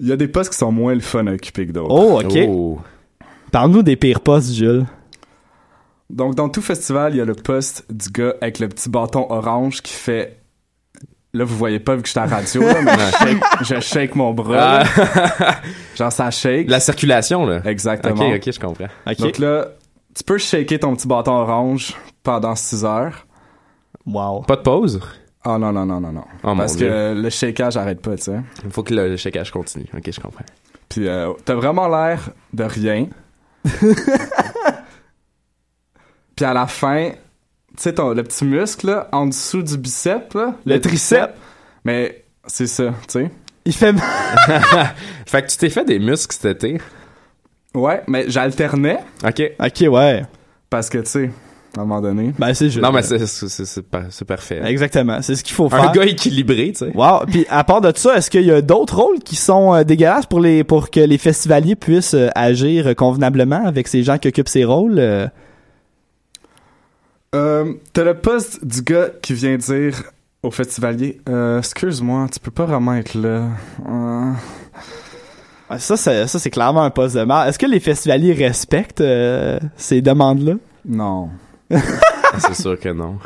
[0.00, 1.94] Il y a des postes qui sont moins le fun à occuper que d'autres.
[1.94, 2.80] Oh, ok.
[3.52, 4.86] Parle-nous des pires postes, Jules.
[6.08, 9.26] Donc, dans tout festival, il y a le poste du gars avec le petit bâton
[9.30, 10.38] orange qui fait.
[11.32, 13.42] Là, vous voyez pas vu que je suis à la radio, là, mais je, shake,
[13.60, 14.82] je shake mon bras.
[14.82, 14.84] là.
[15.96, 16.66] Genre, ça shake.
[16.68, 16.72] Ah.
[16.72, 17.60] La circulation, là.
[17.64, 18.30] Exactement.
[18.30, 18.88] Ok, ok, je comprends.
[19.18, 19.68] Donc là,
[20.16, 23.26] tu peux shaker ton petit bâton orange pendant 6 heures.
[24.06, 24.40] Wow.
[24.42, 25.00] Pas de pause?
[25.44, 26.24] Oh non, non, non, non, non.
[26.44, 28.40] Oh, Parce que le shakeage arrête pas, tu sais.
[28.64, 29.86] Il faut que le, le shakeage continue.
[29.96, 30.44] Ok, je comprends.
[30.88, 33.06] Puis euh, t'as vraiment l'air de rien.
[36.36, 37.16] Puis à la fin, tu
[37.82, 41.30] sais, ton- le petit muscle là, en dessous du bicep, là, Le tricep.
[41.84, 43.30] Mais c'est ça, tu sais.
[43.64, 44.04] Il fait mal.
[45.26, 46.80] fait que tu t'es fait des muscles cet été.
[47.74, 48.98] Ouais, mais j'alternais.
[49.24, 49.42] Ok.
[49.60, 50.22] Ok, ouais.
[50.70, 51.30] Parce que, tu sais,
[51.76, 52.32] à un moment donné.
[52.38, 52.82] Ben, c'est juste.
[52.82, 54.60] Non, mais c'est- c'est c'est- c'est par- c'est parfait.
[54.64, 55.88] Exactement, c'est ce qu'il faut faire.
[55.88, 56.92] Un gars équilibré, tu sais.
[56.94, 57.20] Wow.
[57.28, 60.26] Puis à part de ça, est-ce qu'il y a d'autres rôles qui sont euh, dégueulasses
[60.26, 64.48] pour les pour que les festivaliers puissent euh, agir convenablement avec ces gens qui occupent
[64.48, 65.26] ces rôles euh?
[67.34, 70.02] Euh, t'as le poste du gars qui vient dire
[70.42, 73.46] au festivalier euh, Excuse-moi, tu peux pas vraiment être là.
[73.88, 74.32] Euh,
[75.78, 77.48] Ça, c'est, ça, c'est clairement un poste de merde.
[77.48, 80.54] Est-ce que les festivaliers respectent euh, ces demandes-là?
[80.84, 81.28] Non.
[82.38, 83.16] C'est sûr que non.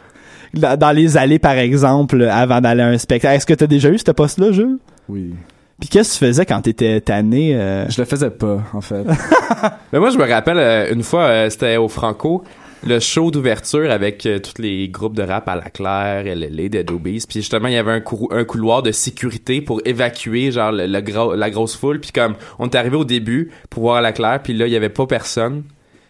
[0.52, 3.36] Dans, dans les allées, par exemple, avant d'aller à un spectacle.
[3.36, 4.78] Est-ce que t'as déjà eu ce poste-là, Jules?
[5.08, 5.34] Oui.
[5.80, 7.56] Puis qu'est-ce que tu faisais quand t'étais tanné?
[7.56, 7.88] euh?
[7.88, 9.04] Je le faisais pas, en fait.
[9.92, 12.44] Mais moi, je me rappelle, euh, une fois, euh, c'était au Franco,
[12.86, 16.88] le show d'ouverture avec euh, tous les groupes de rap à la Claire, LLA, Dead
[16.92, 17.24] Obies.
[17.28, 20.86] Puis justement, il y avait un, courou- un couloir de sécurité pour évacuer, genre, le,
[20.86, 21.98] le gros- la grosse foule.
[21.98, 24.72] Puis comme, on est arrivé au début pour voir à la Claire, puis là, il
[24.72, 25.64] y avait pas personne.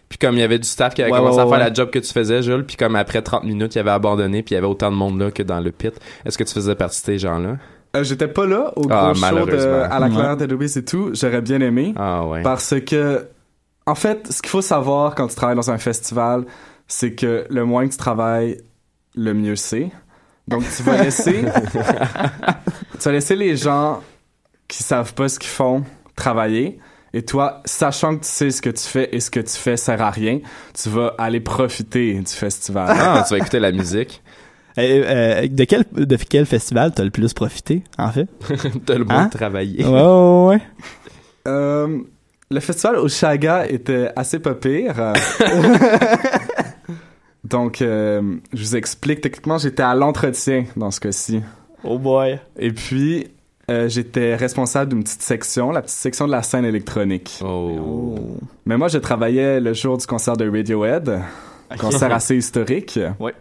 [0.09, 1.63] Puis comme il y avait du staff qui avait Ouais, commencé ouais, à faire ouais.
[1.69, 4.53] la job que tu faisais, Jules, puis comme après 30 minutes, il avait abandonné, puis
[4.53, 5.93] il y avait autant de monde là que dans le pit.
[6.25, 7.57] Est-ce que tu faisais partie de ces gens-là?
[7.95, 11.11] Euh, J'étais pas là au Ah, gros show de, à la Claire Louis et tout.
[11.13, 11.93] J'aurais bien aimé.
[11.97, 12.43] Ah ouais.
[12.43, 13.27] Parce que,
[13.85, 16.45] en fait, ce qu'il faut savoir quand tu travailles dans un festival,
[16.87, 18.57] c'est que le moins que tu travailles,
[19.15, 19.89] le mieux c'est.
[20.47, 24.01] Donc, tu vas laisser, tu vas laisser les gens
[24.67, 25.83] qui savent pas ce qu'ils font
[26.15, 26.79] travailler.
[27.17, 29.77] Et toi, sachant que tu sais ce que tu fais et ce que tu fais
[29.77, 30.39] sert à rien,
[30.73, 32.87] tu vas aller profiter du festival.
[32.89, 34.21] Ah, tu vas écouter la musique.
[34.77, 38.27] Euh, euh, de quel de quel festival t'as le plus profité, en fait?
[38.85, 39.25] T'as le moins Hein?
[39.27, 39.85] de travailler.
[39.85, 40.61] Ouais, ouais, ouais.
[41.47, 41.99] Euh,
[42.51, 45.13] le festival au Chaga était assez pas pire.
[47.45, 49.21] Donc, euh, je vous explique.
[49.21, 51.41] Techniquement, j'étais à l'entretien dans ce cas-ci.
[51.83, 52.39] Oh boy.
[52.57, 53.27] Et puis,
[53.69, 57.39] euh, j'étais responsable d'une petite section, la petite section de la scène électronique.
[57.43, 58.37] Oh.
[58.65, 61.21] Mais moi, je travaillais le jour du concert de Radiohead,
[61.79, 62.99] concert assez historique.
[63.19, 63.33] Ouais.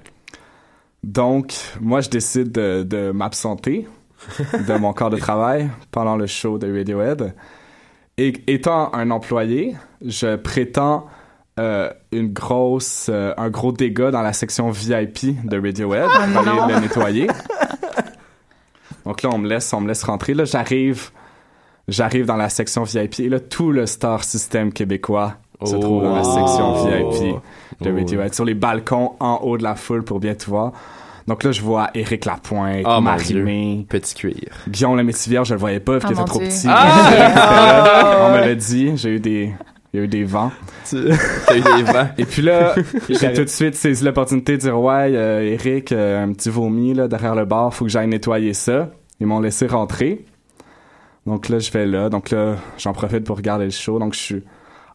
[1.02, 3.86] Donc, moi, je décide de, de m'absenter
[4.66, 7.34] de mon corps de travail pendant le show de Radiohead.
[8.16, 11.06] Et étant un employé, je prétends
[11.60, 16.08] euh, une grosse, euh, un gros dégât dans la section VIP de Radiohead.
[16.12, 17.26] Ah, pour aller le nettoyer.
[19.06, 20.34] Donc là, on me laisse, on me laisse rentrer.
[20.34, 21.10] Là, j'arrive,
[21.88, 25.34] j'arrive dans la section VIP et là, tout le star system québécois
[25.64, 26.86] se trouve dans la section Oh.
[26.86, 27.36] VIP
[27.80, 27.96] de Oh.
[27.96, 30.72] Radiohead, sur les balcons en haut de la foule pour bien tout voir.
[31.26, 34.34] Donc là, je vois Éric Lapointe, Oh, mon Marie-Mé, Petit cuir.
[34.68, 36.48] Guillaume le Métivier, je le voyais pas, parce Oh, qu'il était trop Dieu.
[36.48, 36.66] petit.
[36.68, 38.26] Ah!
[38.28, 39.54] On me l'a dit, j'ai eu des,
[39.94, 40.50] il y a eu des vents.
[40.90, 42.08] T'as eu des vents.
[42.18, 42.74] Et puis là,
[43.08, 46.94] j'ai tout de suite saisi l'opportunité de dire ouais, euh, Eric, euh, un petit vomi
[46.94, 48.90] là derrière le bar, faut que j'aille nettoyer ça.
[49.20, 50.24] Ils m'ont laissé rentrer.
[51.26, 52.08] Donc là, je vais là.
[52.08, 54.00] Donc là, j'en profite pour regarder le show.
[54.00, 54.42] Donc je suis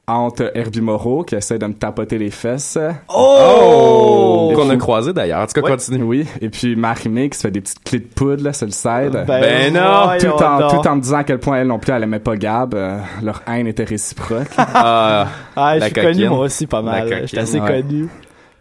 [0.09, 2.77] entre Herbie Moreau qui essaie de me tapoter les fesses.
[3.15, 4.49] Oh!
[4.51, 5.41] Et Qu'on a croisé d'ailleurs.
[5.41, 5.71] En tout cas, Ouais.
[5.71, 6.03] continue.
[6.03, 6.25] Oui.
[6.41, 9.23] Et puis Marie-Mé qui se fait des petites clés de poudre là sur le side.
[9.27, 10.17] Ben non!
[10.19, 12.35] tout, en, tout en me disant à quel point elle non plus elle aimait pas
[12.35, 12.73] Gab.
[12.73, 14.47] Euh, leur haine était réciproque.
[14.57, 17.21] Ah, Ah, je La suis connu moi aussi pas mal.
[17.25, 17.81] J'étais assez ouais.
[17.81, 18.07] connu.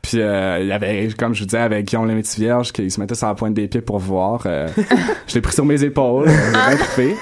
[0.03, 3.01] Puis euh, il y avait, comme je vous disais, avec Guillaume le Vierge qui se
[3.01, 4.43] mettait sur la pointe des pieds pour voir.
[4.47, 4.67] euh,
[5.27, 7.17] je l'ai pris sur mes épaules, j'ai bien trippé.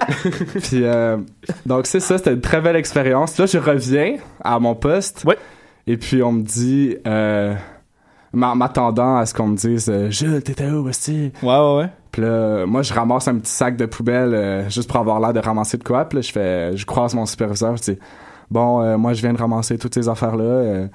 [0.62, 1.16] Puis euh,
[1.66, 3.38] donc c'est ça, c'était une très belle expérience.
[3.38, 5.24] Là, je reviens à mon poste.
[5.86, 7.54] Et puis on me dit, euh,
[8.32, 11.32] m'a- m'attendant à ce qu'on me dise, euh, Jules, t'étais où aussi?
[11.42, 11.88] Ouais, ouais, ouais.
[12.12, 15.32] Puis là, moi, je ramasse un petit sac de poubelle euh, juste pour avoir l'air
[15.32, 16.04] de ramasser de quoi.
[16.04, 17.98] Puis là, je fais, je croise mon superviseur, je dis,
[18.50, 20.44] bon, euh, moi, je viens de ramasser toutes ces affaires-là.
[20.44, 20.86] euh,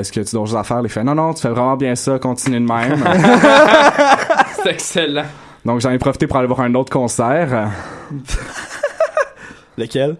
[0.00, 0.80] Est-ce que tu dois d'autres affaires?
[0.84, 3.04] Il fait, non, non, tu fais vraiment bien ça, continue de même.
[4.62, 5.24] c'est excellent.
[5.64, 7.70] Donc, j'en ai profité pour aller voir un autre concert.
[9.78, 10.16] Lequel?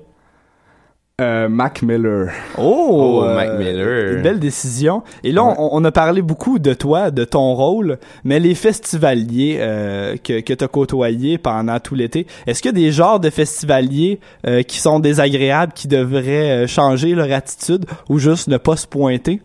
[1.18, 2.28] Euh, Mac Miller.
[2.58, 4.16] Oh, Oh, euh, Mac Miller.
[4.16, 5.02] Une belle décision.
[5.24, 9.56] Et là, on, on a parlé beaucoup de toi, de ton rôle, mais les festivaliers
[9.60, 13.18] euh, que, que tu as côtoyés pendant tout l'été, est-ce qu'il y a des genres
[13.18, 18.76] de festivaliers euh, qui sont désagréables, qui devraient changer leur attitude ou juste ne pas
[18.76, 19.40] se pointer?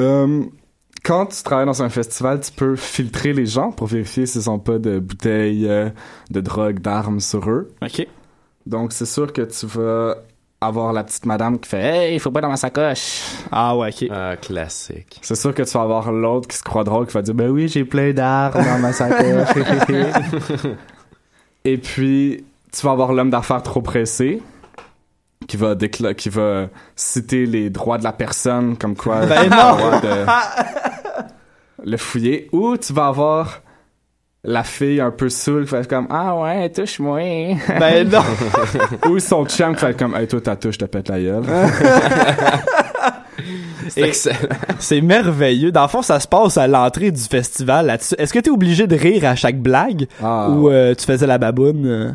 [0.00, 0.44] Euh,
[1.04, 4.58] quand tu travailles dans un festival, tu peux filtrer les gens pour vérifier s'ils n'ont
[4.58, 5.88] pas de bouteilles euh,
[6.30, 7.68] de drogue, d'armes sur eux.
[7.82, 8.06] OK.
[8.66, 10.16] Donc, c'est sûr que tu vas
[10.60, 13.22] avoir la petite madame qui fait Hey, il faut pas dans ma sacoche.
[13.52, 14.08] Ah ouais, ok.
[14.10, 15.18] Ah, classique.
[15.22, 17.48] C'est sûr que tu vas avoir l'autre qui se croit drôle qui va dire Ben
[17.48, 19.48] oui, j'ai plein d'armes dans ma sacoche.
[21.64, 24.42] Et puis, tu vas avoir l'homme d'affaires trop pressé
[25.46, 29.76] qui va décla- qui va citer les droits de la personne comme quoi Ben non!
[30.00, 30.26] de
[31.84, 33.62] le fouiller ou tu vas avoir
[34.44, 38.22] la fille un peu saoule qui va être comme ah ouais touche-moi Ben non!
[39.10, 41.42] ou son chum qui va être comme hey toi ta touche te pète la gueule
[44.78, 45.72] C'est merveilleux.
[45.72, 48.14] Dans le fond, ça se passe à l'entrée du festival là-dessus.
[48.18, 51.38] Est-ce que t'es obligé de rire à chaque blague Ah, ou euh, tu faisais la
[51.38, 51.86] baboune?
[51.86, 52.10] euh?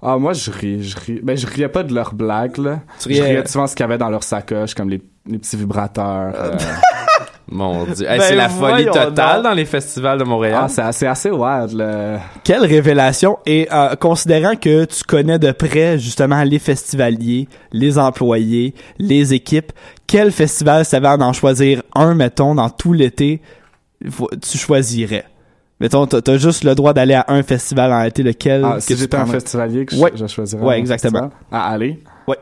[0.00, 1.20] Ah, moi, je ris, je ris.
[1.22, 2.80] Ben, je riais pas de leurs blagues, là.
[3.00, 5.38] Tu Je riais- riais souvent ce qu'il y avait dans leur sacoche, comme les, les
[5.38, 6.32] petits vibrateurs.
[6.36, 6.56] euh.
[7.50, 8.06] Mon dieu.
[8.06, 10.60] Hey, Ben c'est la folie totale dans les festivals de Montréal.
[10.64, 12.20] Ah, c'est assez, assez wild, là.
[12.44, 13.38] Quelle révélation!
[13.46, 19.72] Et euh, considérant que tu connais de près justement les festivaliers, les employés, les équipes,
[20.06, 23.40] quel festival, si t'avais à en choisir un, mettons, dans tout l'été,
[24.02, 25.24] tu choisirais?
[25.80, 28.62] Mettons, t'as juste le droit d'aller à un festival en été, lequel?
[28.64, 30.10] Ah, que si j'étais un festivalier, que je- Ouais.
[30.14, 30.62] je, choisirais.
[30.64, 31.30] Ouais, exactement.
[31.30, 31.38] festival?
[31.52, 32.02] À aller?
[32.26, 32.36] Ouais.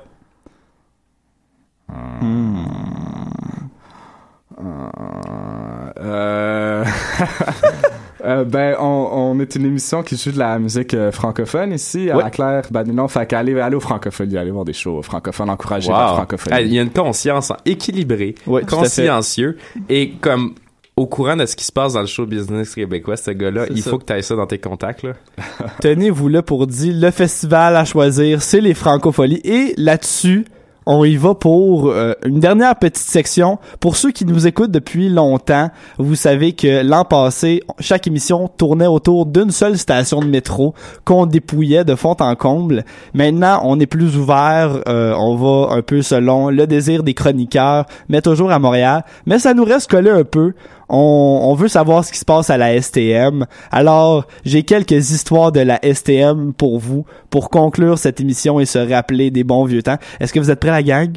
[5.99, 6.85] Euh...
[8.25, 12.11] euh, ben, on, on est une émission qui joue de la musique euh, francophone ici,
[12.11, 12.63] à la Claire.
[12.71, 16.15] Ben, non, fait qu'aller aller au francophonie, aller voir des shows francophones, encourager la Wow.
[16.17, 16.57] francophonie.
[16.57, 18.67] Hey, Il y a une conscience équilibrée, fait.
[18.67, 20.55] consciencieux et comme
[20.97, 23.83] au courant de ce qui se passe dans le show business québécois, ce gars-là, il
[23.83, 23.91] ça.
[23.91, 25.03] faut que tu ailles ça dans tes contacts.
[25.03, 25.13] Là.
[25.81, 29.43] Tenez-vous là pour dire le festival à choisir, c'est les francopholies.
[29.45, 30.47] Et là-dessus,
[30.87, 33.59] on y va pour euh, une dernière petite section.
[33.81, 38.87] Pour ceux qui nous écoutent depuis longtemps, vous savez que l'an passé, chaque émission tournait
[38.87, 40.75] autour d'une seule station de métro
[41.05, 42.85] qu'on dépouillait de fond en comble.
[43.15, 47.87] Maintenant, on est plus ouvert, euh, on va un peu selon le désir des chroniqueurs,
[48.09, 49.05] mais toujours à Montréal.
[49.27, 50.53] Mais ça nous reste collé un peu.
[50.89, 53.47] On, on veut savoir ce qui se passe à la STM.
[53.71, 58.79] Alors, j'ai quelques histoires de la STM pour vous, pour conclure cette émission et se
[58.79, 59.99] rappeler des bons vieux temps.
[60.21, 61.13] Est-ce que vous êtes prêts, la gang?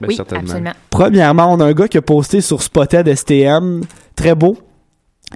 [0.00, 0.44] Ben, oui, certainement.
[0.44, 0.72] absolument.
[0.90, 3.82] Premièrement, on a un gars qui a posté sur Spotted STM,
[4.16, 4.56] très beau.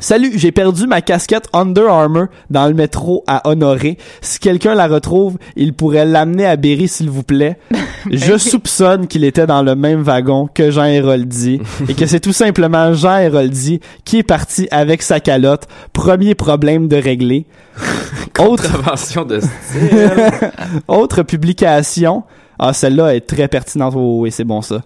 [0.00, 3.98] Salut, j'ai perdu ma casquette Under Armour dans le métro à Honoré.
[4.20, 7.58] Si quelqu'un la retrouve, il pourrait l'amener à Berry, s'il vous plaît.
[8.10, 12.32] Je soupçonne qu'il était dans le même wagon que Jean Héroldi et que c'est tout
[12.32, 15.64] simplement Jean Héroldi qui est parti avec sa calotte.
[15.92, 17.46] Premier problème de régler.
[18.38, 20.52] Autre de style.
[20.86, 22.22] autre publication.
[22.56, 23.94] Ah, celle-là est très pertinente.
[23.96, 24.80] Oh, oui, c'est bon ça.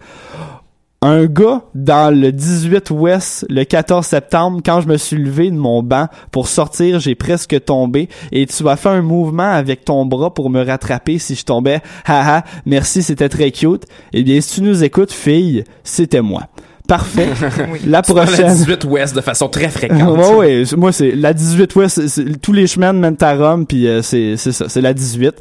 [1.04, 5.56] Un gars dans le 18 Ouest le 14 septembre, quand je me suis levé de
[5.56, 10.06] mon banc pour sortir, j'ai presque tombé et tu vas faire un mouvement avec ton
[10.06, 11.80] bras pour me rattraper si je tombais.
[12.06, 13.82] Haha, merci, c'était très cute.
[14.12, 16.42] Eh bien, si tu nous écoutes, fille, c'était moi.
[16.86, 17.30] Parfait.
[17.84, 18.46] La prochaine.
[18.46, 20.18] La 18 Ouest de façon très fréquente.
[20.18, 22.00] ouais, ouais, moi c'est la 18 ouest,
[22.40, 25.34] tous les chemins à Rome puis euh, c'est c'est ça, c'est la 18.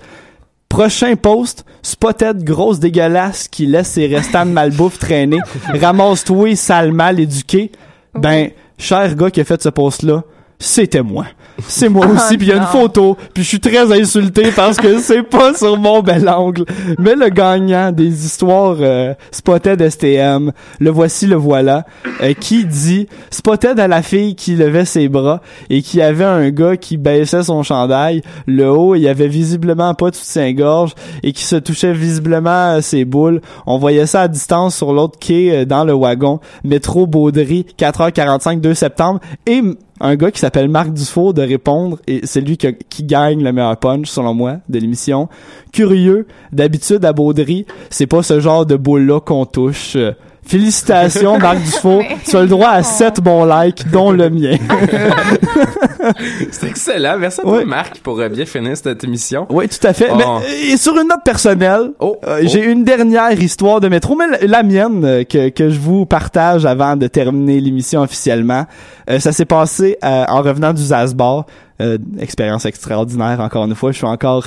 [0.72, 5.40] Prochain post, Spotted grosse dégueulasse qui laisse ses restants de malbouffe traîner,
[5.82, 7.74] ramasse-toi sale mal éduqué.
[8.16, 10.24] Ben, cher gars qui a fait ce post là,
[10.60, 11.26] c'était moi.
[11.68, 14.52] C'est moi Oh aussi, puis il y a une photo, puis je suis très insulté
[14.56, 16.66] parce que c'est pas sur mon bel angle.
[16.98, 21.86] Mais le gagnant des histoires euh, Spotted STM, le voici, le voilà,
[22.22, 26.50] euh, qui dit Spotted à la fille qui levait ses bras et qui avait un
[26.50, 30.94] gars qui baissait son chandail, le haut, il y avait visiblement pas toute sa gorge
[31.24, 33.42] et qui se touchait visiblement à ses boules.
[33.66, 36.40] On voyait ça à distance sur l'autre quai euh, dans le wagon.
[36.64, 39.20] Métro Baudry, 4h45, 2 septembre.
[39.46, 39.62] Et
[40.02, 43.78] un gars qui s'appelle Marc Dufault de répondre et c'est lui qui, gagne le meilleur
[43.78, 45.30] punch selon moi de l'émission.
[45.72, 49.98] Curieux, d'habitude à Baudry, c'est pas ce genre de boule là qu'on touche.
[50.44, 54.58] Félicitations Marc Dufault, tu as le droit à 7 bons likes dont le mien.
[56.52, 57.18] C'est excellent.
[57.20, 59.46] Merci à toi, Marc, pour euh, bien finir cette émission.
[59.50, 60.10] Oui, tout à fait.
[60.12, 60.16] Oh.
[60.18, 64.28] Mais, euh, et sur une note personnelle, euh, j'ai une dernière histoire de métro, mais
[64.28, 68.66] la, la mienne que, que je vous partage avant de terminer l'émission officiellement.
[69.10, 71.46] Euh, ça s'est passé euh, en revenant du Zasbar.
[71.82, 74.46] Euh, expérience extraordinaire encore une fois je suis encore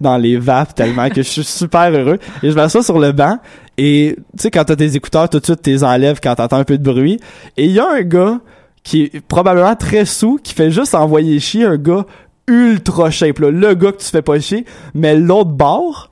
[0.00, 3.38] dans les vapes tellement que je suis super heureux et je m'assois sur le banc
[3.78, 6.64] et tu sais quand t'as tes écouteurs tout de suite t'es enlèves quand t'entends un
[6.64, 7.18] peu de bruit.
[7.56, 8.40] Et il y a un gars
[8.82, 12.06] qui est probablement très sous qui fait juste envoyer chier un gars
[12.48, 14.64] ultra shape là, le gars que tu fais pas chier
[14.94, 16.10] mais l'autre bord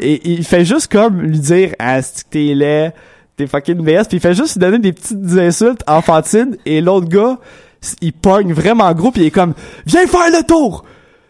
[0.00, 2.92] et il fait juste comme lui dire ah c'est que t'es laid?
[3.36, 7.08] T'es fucking BS puis il fait juste lui donner des petites insultes enfantines et l'autre
[7.08, 7.38] gars
[8.00, 9.54] il pogne vraiment gros puis il est comme
[9.86, 10.84] viens faire le tour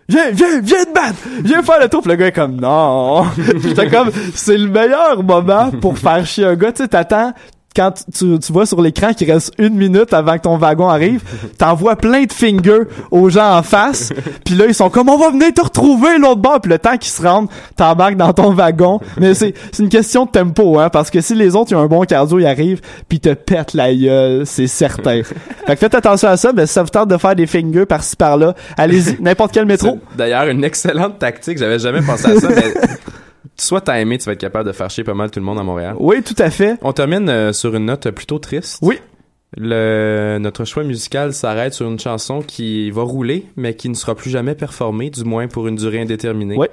[0.08, 2.02] viens, viens, viens te battre, viens faire le tour.
[2.06, 3.24] Le gars est comme, non.
[3.62, 6.72] J'étais comme, c'est le meilleur moment pour faire chier un gars.
[6.72, 7.32] Tu sais, t'attends,
[7.78, 11.22] quand tu, tu vois sur l'écran qu'il reste une minute avant que ton wagon arrive,
[11.58, 14.12] t'envoies plein de fingers aux gens en face,
[14.44, 16.96] puis là ils sont comme on va venir te retrouver l'autre bord, puis le temps
[16.96, 18.98] qu'ils se rendent, t'embarques dans ton wagon.
[19.20, 21.82] Mais c'est c'est une question de tempo, hein, parce que si les autres ils ont
[21.82, 25.22] un bon cardio, ils arrivent, puis te pètent la gueule, c'est certain.
[25.66, 27.86] fait que faites attention à ça, mais si ça vous tente de faire des fingers
[27.86, 30.00] par-ci par-là, allez-y, n'importe quel métro.
[30.16, 31.58] D'ailleurs, une excellente tactique.
[31.58, 32.74] J'avais jamais pensé à ça, mais
[33.56, 35.58] soit t'as aimé, tu vas être capable de faire chier pas mal tout le monde
[35.58, 35.94] à Montréal.
[35.98, 36.76] Oui, tout à fait.
[36.82, 38.78] On termine euh, sur une note plutôt triste.
[38.82, 38.98] Oui.
[39.56, 44.14] Le, notre choix musical s'arrête sur une chanson qui va rouler, mais qui ne sera
[44.14, 46.56] plus jamais performée, du moins pour une durée indéterminée.
[46.58, 46.66] Oui.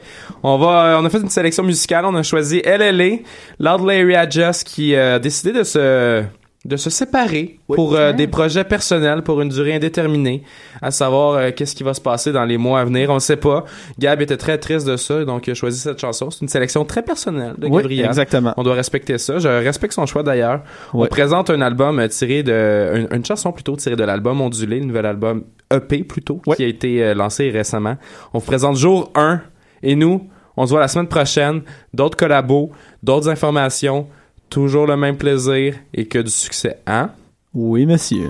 [0.43, 2.05] On va, euh, on a fait une sélection musicale.
[2.05, 3.19] On a choisi LLA,
[3.59, 6.23] Loud Larry Adjust, qui euh, a décidé de se
[6.65, 10.41] de se séparer pour euh, des projets personnels pour une durée indéterminée,
[10.81, 13.19] à savoir euh, qu'est-ce qui va se passer dans les mois à venir, on ne
[13.19, 13.65] sait pas.
[13.99, 16.31] Gab était très triste de ça, donc il a choisi cette chanson.
[16.31, 18.05] C'est une sélection très personnelle de Oui, Gabriel.
[18.07, 18.53] exactement.
[18.57, 19.37] On doit respecter ça.
[19.37, 20.63] Je respecte son choix d'ailleurs.
[20.93, 24.79] On présente un album euh, tiré de une, une chanson plutôt tirée de l'album Ondulé,
[24.79, 27.95] le nouvel album EP plutôt qui a été euh, lancé récemment.
[28.33, 29.39] On vous présente jour 1
[29.83, 31.61] et nous, on se voit la semaine prochaine,
[31.93, 32.71] d'autres collabos,
[33.03, 34.07] d'autres informations,
[34.49, 37.11] toujours le même plaisir et que du succès, hein?
[37.53, 38.29] Oui, monsieur.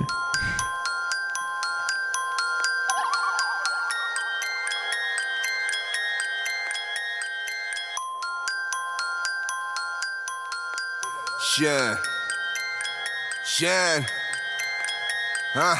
[11.39, 11.97] Shine.
[13.45, 14.05] Shine.
[15.53, 15.75] Huh?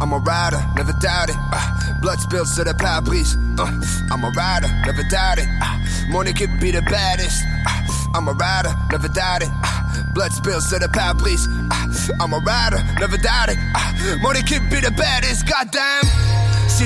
[0.00, 1.36] I'm a rider, never doubt it.
[1.52, 3.36] Uh, blood spills to the pare-brise.
[3.58, 3.68] Uh,
[4.10, 5.46] I'm a rider, never doubt it.
[5.60, 5.76] Uh,
[6.08, 7.44] money could be the baddest.
[7.68, 7.82] Uh,
[8.14, 9.50] I'm a rider, never doubt it.
[9.52, 9.69] Uh,
[10.14, 11.46] blood spills to the pare-brise.
[11.70, 13.58] Uh, I'm a rider, never doubt it.
[13.74, 15.46] Uh, money could be the baddest.
[15.46, 16.08] Goddamn.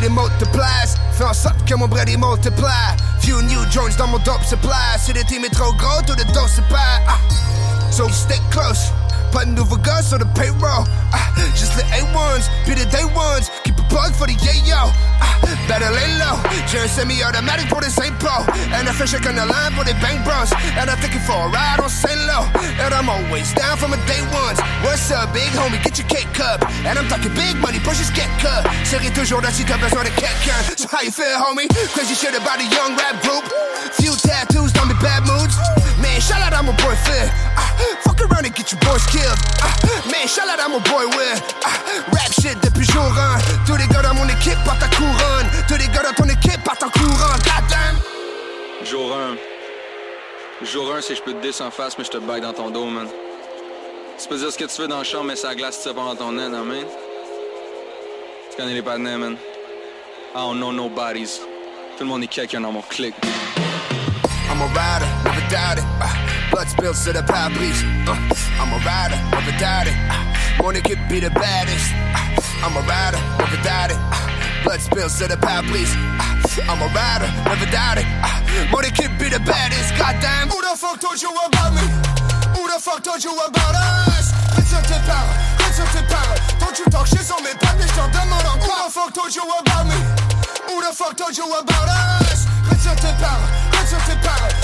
[0.00, 2.66] Les multiplies, fais en sorte que mon bread il multiplie.
[3.20, 4.98] Few new joints dans mon dope supply.
[4.98, 7.02] Si le team est trop gros, tout le se perd.
[7.07, 7.18] Ah.
[7.92, 8.92] So stay close.
[9.32, 10.84] De nouveau gars sur the payroll.
[11.12, 13.50] Ah, just the A1s, be the day ones.
[13.62, 14.90] Keep plug for the yayo.
[15.22, 15.38] Ah,
[15.70, 16.34] better lay low.
[16.66, 18.42] J'ai un semi-automatic pour les Saint Paul.
[18.74, 20.51] And I fish a on the line for the bank bros.
[20.74, 22.42] And I'm thinking for a ride on Saint Low.
[22.82, 24.59] And I'm always down for my day ones.
[24.82, 25.78] What's up, big homie?
[25.84, 26.66] Get your cake cup.
[26.82, 28.66] And I'm talking big money, pushes get cut.
[28.82, 30.59] Serai toujours là si t'as besoin de quelqu'un.
[30.76, 31.68] So how you feel, homie?
[31.95, 33.47] Crazy shit about a young rap group.
[33.95, 35.55] Few tattoos, don't be bad moods.
[36.03, 37.30] Man, shout out I'm mon boy Phil.
[37.57, 37.70] Ah,
[38.03, 39.38] fuck around and get your boys killed.
[39.62, 39.70] Ah,
[40.11, 41.38] man, shout out I'm mon boy Will.
[41.64, 41.78] Ah,
[42.11, 43.38] rap shit depuis jour 1.
[43.66, 44.59] Tous les gars mon équipe
[44.97, 45.49] couronne.
[45.68, 46.61] Tous les gars ton équipe.
[46.64, 47.99] Goddamn.
[48.85, 49.16] Jour
[50.61, 50.66] 1.
[50.66, 52.70] Jour 1, c'est je peux te descendre en face, mais je te bague dans ton
[52.70, 53.09] dos, man.
[54.18, 56.14] Tu peux dire ce que tu veux dans le champ, mais ça glace, pas dans
[56.14, 56.85] ton nez, non, man.
[58.51, 59.37] Tu connais les partenaires, man.
[60.35, 61.41] I don't know nobodies.
[61.97, 63.14] Tout le monde est quelqu'un dans mon clic.
[64.55, 65.86] I'm a rider, never doubt it.
[65.98, 66.07] Uh,
[66.52, 67.82] blood spills to the pare-brise.
[68.07, 68.14] Uh,
[68.62, 69.98] I'm a rider, never doubt it.
[70.07, 71.90] Uh, money could be the baddest.
[72.14, 73.98] Uh, I'm a rider, never doubt it.
[73.98, 75.90] Uh, blood spills to the pare-brise.
[75.90, 78.07] Uh, I'm a rider, never doubt it.
[78.22, 78.30] Uh,
[78.70, 79.90] money could be the baddest.
[79.98, 80.46] Goddamn.
[80.55, 81.82] Who the fuck told you about me?
[82.55, 84.30] Who the fuck told you about us?
[84.55, 85.34] Reste sur tes paroles,
[85.66, 86.07] reste sur.
[86.62, 87.26] Don't you talk shit
[87.59, 88.70] pattes, mais je t'en demande encore.
[88.70, 89.98] Who the fuck told you about me?
[90.70, 92.46] Who the fuck told you about us?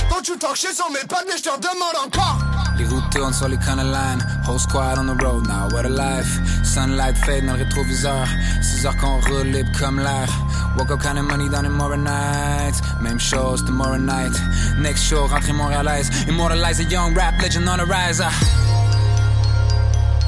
[0.08, 2.38] Don't you talk shit sur mes pattes, mais je t'en demande encore.
[2.76, 5.88] Les routes tournent sur les corner line Whole squad on the road now, what a
[5.88, 6.40] life.
[6.64, 8.26] Sunlight fade dans le rétroviseur.
[8.62, 10.28] 6 heures qu'on roule comme l'air.
[10.76, 12.80] Woke up counting money down in Morin nights.
[13.00, 14.32] Même chose tomorrow night.
[14.78, 18.20] Next show, rentrée montréalaise Immortalize a young rap legend on the rise.
[18.20, 18.32] Ah.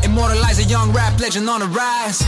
[0.05, 2.23] Immortalize a young rap legend on the rise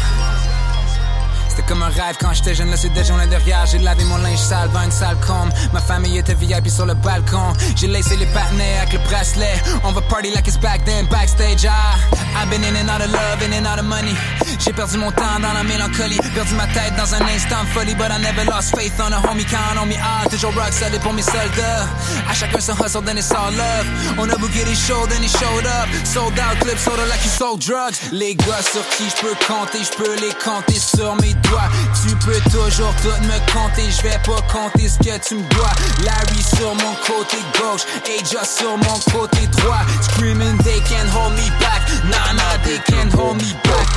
[1.66, 3.64] comme un rêve quand j'étais jeune, c'est déjà journées derrière.
[3.66, 5.50] J'ai lavé mon linge sale dans une salle combe.
[5.72, 7.52] Ma famille était VIP sur le balcon.
[7.76, 9.54] J'ai laissé les partenaires avec le bracelet.
[9.84, 11.66] On va party like it's back then, backstage.
[11.68, 11.96] Ah,
[12.36, 14.14] I've been in and out of love, in and out of money.
[14.58, 16.20] J'ai perdu mon temps dans la mélancolie.
[16.34, 17.94] Perdu ma tête dans un instant folie.
[17.94, 19.96] But I never lost faith on a homie count on me.
[20.02, 21.86] Ah, toujours rock solid pour mes soldats.
[22.28, 23.86] À chacun son hustle, then it's all love.
[24.18, 25.88] On a booké des shows, then he showed up.
[26.04, 27.96] Sold out, clip sold out like he sold drugs.
[28.12, 31.53] Les gars sur qui je peux compter, je peux les compter sur mes doigts.
[32.02, 35.70] Tu peux toujours tout me compter, je vais pas compter ce que tu me dois.
[36.04, 39.82] Larry sur mon côté gauche, Aja sur mon côté droit.
[40.02, 41.82] Screaming, they can't hold me back.
[42.04, 43.88] Nah, nah, they can't hold me back.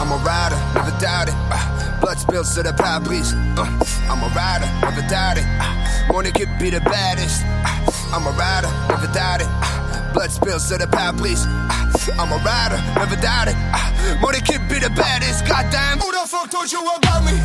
[0.00, 1.34] I'm a rider, never doubt it.
[1.50, 3.32] Uh, blood spills to the pare-brise.
[3.56, 3.64] Uh,
[4.10, 5.46] I'm a rider, never doubt it.
[5.46, 7.46] Uh, money could be the baddest.
[7.46, 9.48] Uh, I'm a rider, never doubt it.
[9.48, 11.46] Uh, blood spills to the pare-brise.
[11.46, 13.56] Uh, I'm a rider, never doubt it.
[13.56, 15.46] Uh, money could be the baddest.
[15.46, 16.02] Goddamn.
[16.02, 17.38] Who the fuck told you about me?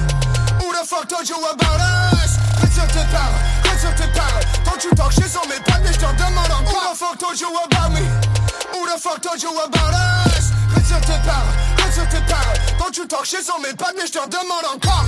[0.60, 1.80] Who the fuck told you about
[2.18, 2.42] us?
[2.58, 4.46] Retire tes paroles, retire tes paroles.
[4.66, 6.74] Don't you talk shit mes pattes, mais je t'en demande encore.
[6.74, 8.37] Who the fuck told you about me?
[8.74, 10.52] Who the fuck told you about us?
[10.76, 12.60] Retire tes paroles, retire tes paroles.
[12.80, 15.06] Don't you talk shit sur mes pattes, mais je t'en demande encore.